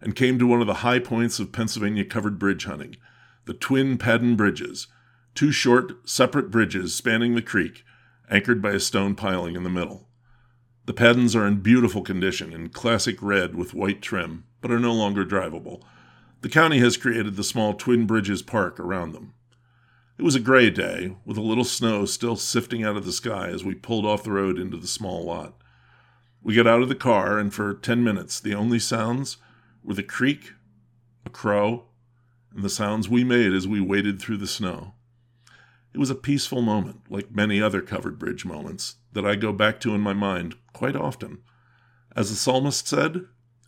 [0.00, 2.96] and came to one of the high points of Pennsylvania covered bridge hunting
[3.44, 4.88] the Twin Paden Bridges,
[5.34, 7.84] two short, separate bridges spanning the creek,
[8.30, 10.08] anchored by a stone piling in the middle.
[10.86, 14.92] The Padens are in beautiful condition in classic red with white trim, but are no
[14.92, 15.82] longer drivable.
[16.42, 19.34] The county has created the small Twin Bridges Park around them.
[20.18, 23.48] It was a gray day, with a little snow still sifting out of the sky
[23.48, 25.54] as we pulled off the road into the small lot.
[26.42, 29.36] We got out of the car, and for ten minutes the only sounds
[29.82, 30.52] were the creek,
[31.24, 31.86] a crow,
[32.54, 34.94] and the sounds we made as we waded through the snow.
[35.96, 39.80] It was a peaceful moment, like many other covered bridge moments, that I go back
[39.80, 41.38] to in my mind quite often.
[42.14, 43.24] As the psalmist said,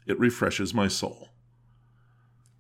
[0.07, 1.31] it refreshes my soul.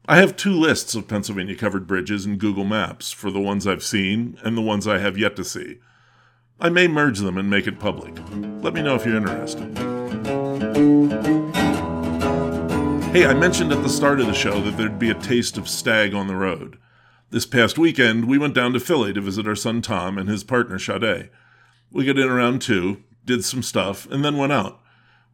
[0.06, 3.82] I have two lists of Pennsylvania covered bridges in Google Maps for the ones I've
[3.82, 5.80] seen and the ones I have yet to see.
[6.58, 8.16] I may merge them and make it public.
[8.62, 9.76] Let me know if you're interested.
[13.12, 15.68] Hey, I mentioned at the start of the show that there'd be a taste of
[15.68, 16.78] stag on the road.
[17.30, 20.42] This past weekend, we went down to Philly to visit our son Tom and his
[20.42, 21.28] partner Sade.
[21.90, 24.80] We got in around 2, did some stuff, and then went out.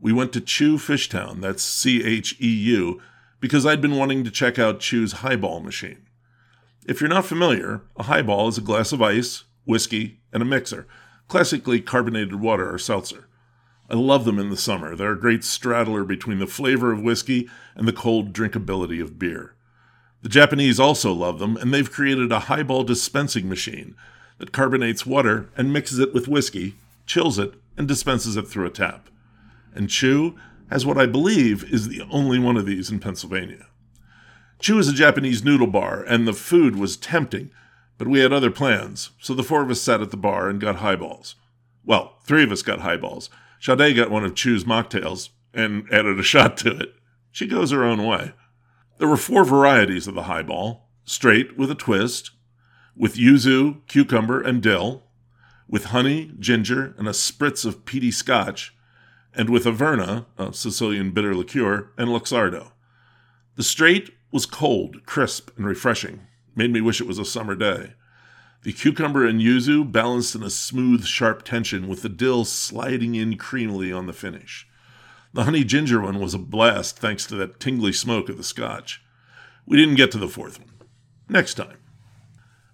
[0.00, 3.00] We went to Cheu Fishtown, that's C H E U,
[3.38, 6.08] because I'd been wanting to check out Cheu's highball machine.
[6.84, 10.88] If you're not familiar, a highball is a glass of ice, whiskey, and a mixer,
[11.28, 13.28] classically carbonated water or seltzer.
[13.88, 14.96] I love them in the summer.
[14.96, 19.53] They're a great straddler between the flavor of whiskey and the cold drinkability of beer.
[20.24, 23.94] The Japanese also love them, and they've created a highball dispensing machine
[24.38, 28.70] that carbonates water and mixes it with whiskey, chills it, and dispenses it through a
[28.70, 29.10] tap.
[29.74, 30.34] And Cheu
[30.70, 33.66] has what I believe is the only one of these in Pennsylvania.
[34.60, 37.50] Cheu is a Japanese noodle bar, and the food was tempting,
[37.98, 40.58] but we had other plans, so the four of us sat at the bar and
[40.58, 41.34] got highballs.
[41.84, 43.28] Well, three of us got highballs.
[43.60, 46.94] Sade got one of Cheu's mocktails and added a shot to it.
[47.30, 48.32] She goes her own way.
[49.04, 52.30] There were four varieties of the highball straight with a twist,
[52.96, 55.02] with yuzu, cucumber, and dill,
[55.68, 58.74] with honey, ginger, and a spritz of peaty scotch,
[59.34, 62.72] and with Averna, a Sicilian bitter liqueur, and Luxardo.
[63.56, 66.20] The straight was cold, crisp, and refreshing.
[66.56, 67.92] Made me wish it was a summer day.
[68.62, 73.36] The cucumber and yuzu balanced in a smooth, sharp tension, with the dill sliding in
[73.36, 74.66] creamily on the finish.
[75.34, 79.02] The honey ginger one was a blast thanks to that tingly smoke of the scotch.
[79.66, 80.70] We didn't get to the fourth one.
[81.28, 81.78] Next time.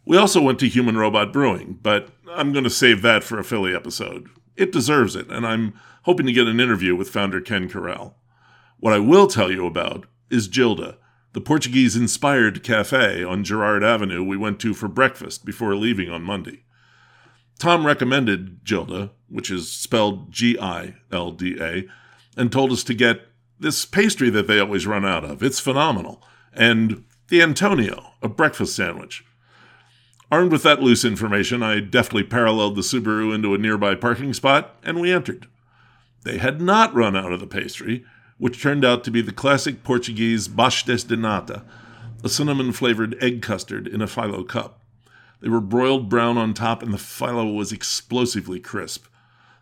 [0.05, 3.45] We also went to Human Robot Brewing, but I'm going to save that for a
[3.45, 4.29] Philly episode.
[4.57, 8.19] It deserves it, and I'm hoping to get an interview with founder Ken Corral.
[8.79, 10.99] What I will tell you about is Gilda,
[11.33, 16.23] the Portuguese inspired cafe on Girard Avenue we went to for breakfast before leaving on
[16.23, 16.65] Monday.
[17.59, 21.87] Tom recommended Gilda, which is spelled G I L D A,
[22.37, 23.23] and told us to get
[23.59, 25.43] this pastry that they always run out of.
[25.43, 26.23] It's phenomenal.
[26.53, 29.25] And the Antonio, a breakfast sandwich.
[30.33, 34.77] Armed with that loose information, I deftly paralleled the Subaru into a nearby parking spot,
[34.83, 35.49] and we entered.
[36.23, 38.05] They had not run out of the pastry,
[38.39, 41.65] which turned out to be the classic Portuguese pastéis de nata,
[42.23, 44.81] a cinnamon flavored egg custard in a phyllo cup.
[45.41, 49.07] They were broiled brown on top, and the phyllo was explosively crisp.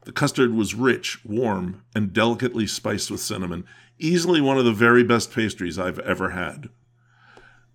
[0.09, 3.66] The custard was rich, warm, and delicately spiced with cinnamon,
[3.98, 6.70] easily one of the very best pastries I've ever had.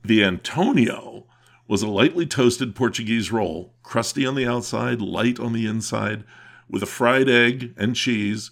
[0.04, 1.28] The Antonio
[1.68, 6.24] was a lightly toasted Portuguese roll, crusty on the outside, light on the inside,
[6.68, 8.50] with a fried egg and cheese,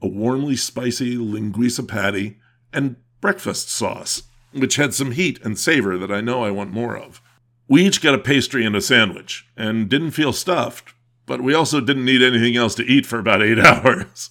[0.00, 2.38] a warmly spicy linguiça patty,
[2.72, 4.22] and breakfast sauce,
[4.52, 7.20] which had some heat and savor that I know I want more of.
[7.68, 10.94] We each got a pastry and a sandwich, and didn't feel stuffed,
[11.28, 14.30] but we also didn't need anything else to eat for about eight hours.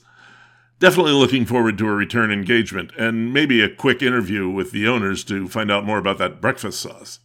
[0.79, 5.23] Definitely looking forward to a return engagement and maybe a quick interview with the owners
[5.25, 7.19] to find out more about that breakfast sauce.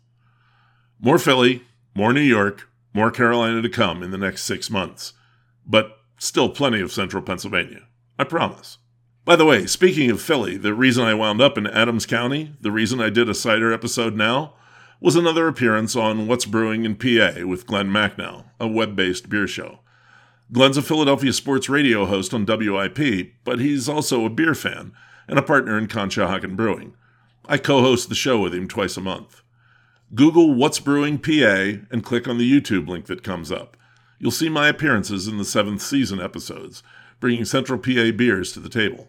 [1.01, 1.65] More Philly,
[1.95, 5.15] more New York, more Carolina to come in the next six months,
[5.67, 7.89] but still plenty of central Pennsylvania.
[8.19, 8.79] I promise.
[9.25, 12.73] By the way, speaking of Philly, the reason I wound up in Adams County, the
[12.73, 14.55] reason I did a cider episode now,
[15.03, 19.49] was another appearance on What's Brewing in PA with Glenn Macnow, a web based beer
[19.49, 19.81] show.
[20.53, 24.93] Glenn's a Philadelphia sports radio host on WIP, but he's also a beer fan
[25.27, 26.95] and a partner in Conshohocken Brewing.
[27.47, 29.43] I co host the show with him twice a month.
[30.15, 33.77] Google What's Brewing PA and click on the YouTube link that comes up.
[34.21, 36.85] You'll see my appearances in the seventh season episodes,
[37.19, 39.09] bringing Central PA beers to the table.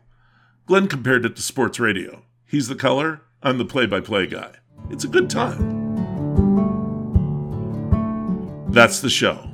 [0.66, 2.24] Glenn compared it to sports radio.
[2.48, 4.56] He's the color, I'm the play by play guy.
[4.90, 5.83] It's a good time.
[8.74, 9.52] That's the show.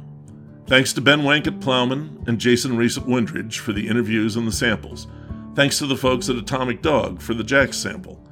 [0.66, 4.48] Thanks to Ben Wenk at Plowman and Jason Reese at Wyndridge for the interviews and
[4.48, 5.08] the samples.
[5.56, 8.26] Thanks to the folks at Atomic Dog for the Jack sample.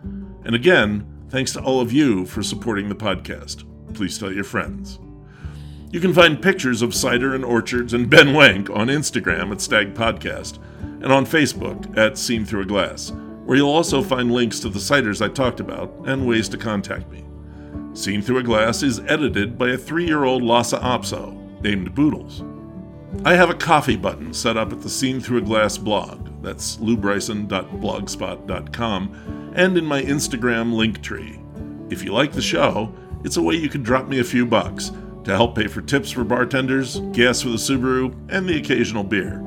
[0.45, 3.65] And again, thanks to all of you for supporting the podcast.
[3.95, 4.97] Please tell your friends.
[5.91, 9.93] You can find pictures of cider and orchards and Ben Wenk on Instagram at Stag
[9.93, 10.59] Podcast
[11.03, 13.11] and on Facebook at Seen Through a Glass,
[13.43, 17.11] where you'll also find links to the ciders I talked about and ways to contact
[17.11, 17.26] me.
[17.98, 21.34] Seen Through a Glass is edited by a three year old Lhasa Apso
[21.64, 22.43] named Boodles.
[23.26, 26.30] I have a coffee button set up at the Seen Through a Glass blog.
[26.43, 31.39] That's lewbryson.blogspot.com and in my Instagram link tree.
[31.89, 32.93] If you like the show,
[33.24, 34.91] it's a way you can drop me a few bucks
[35.24, 39.43] to help pay for tips for bartenders, gas for the Subaru, and the occasional beer.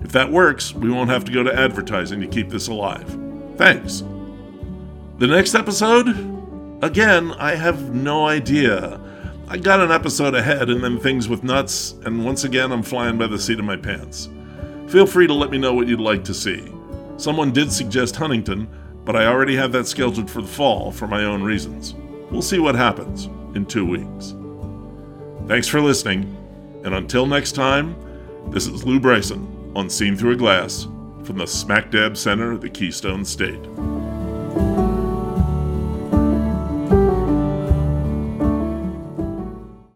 [0.00, 3.18] If that works, we won't have to go to advertising to keep this alive.
[3.58, 4.02] Thanks.
[5.18, 6.31] The next episode?
[6.82, 9.00] Again, I have no idea.
[9.46, 13.16] I got an episode ahead and then things with nuts, and once again, I'm flying
[13.16, 14.28] by the seat of my pants.
[14.88, 16.72] Feel free to let me know what you'd like to see.
[17.18, 18.68] Someone did suggest Huntington,
[19.04, 21.94] but I already have that scheduled for the fall for my own reasons.
[22.32, 24.34] We'll see what happens in two weeks.
[25.46, 26.36] Thanks for listening,
[26.84, 27.94] and until next time,
[28.50, 30.88] this is Lew Bryson on Seen Through a Glass
[31.22, 33.60] from the smack dab center of the Keystone State.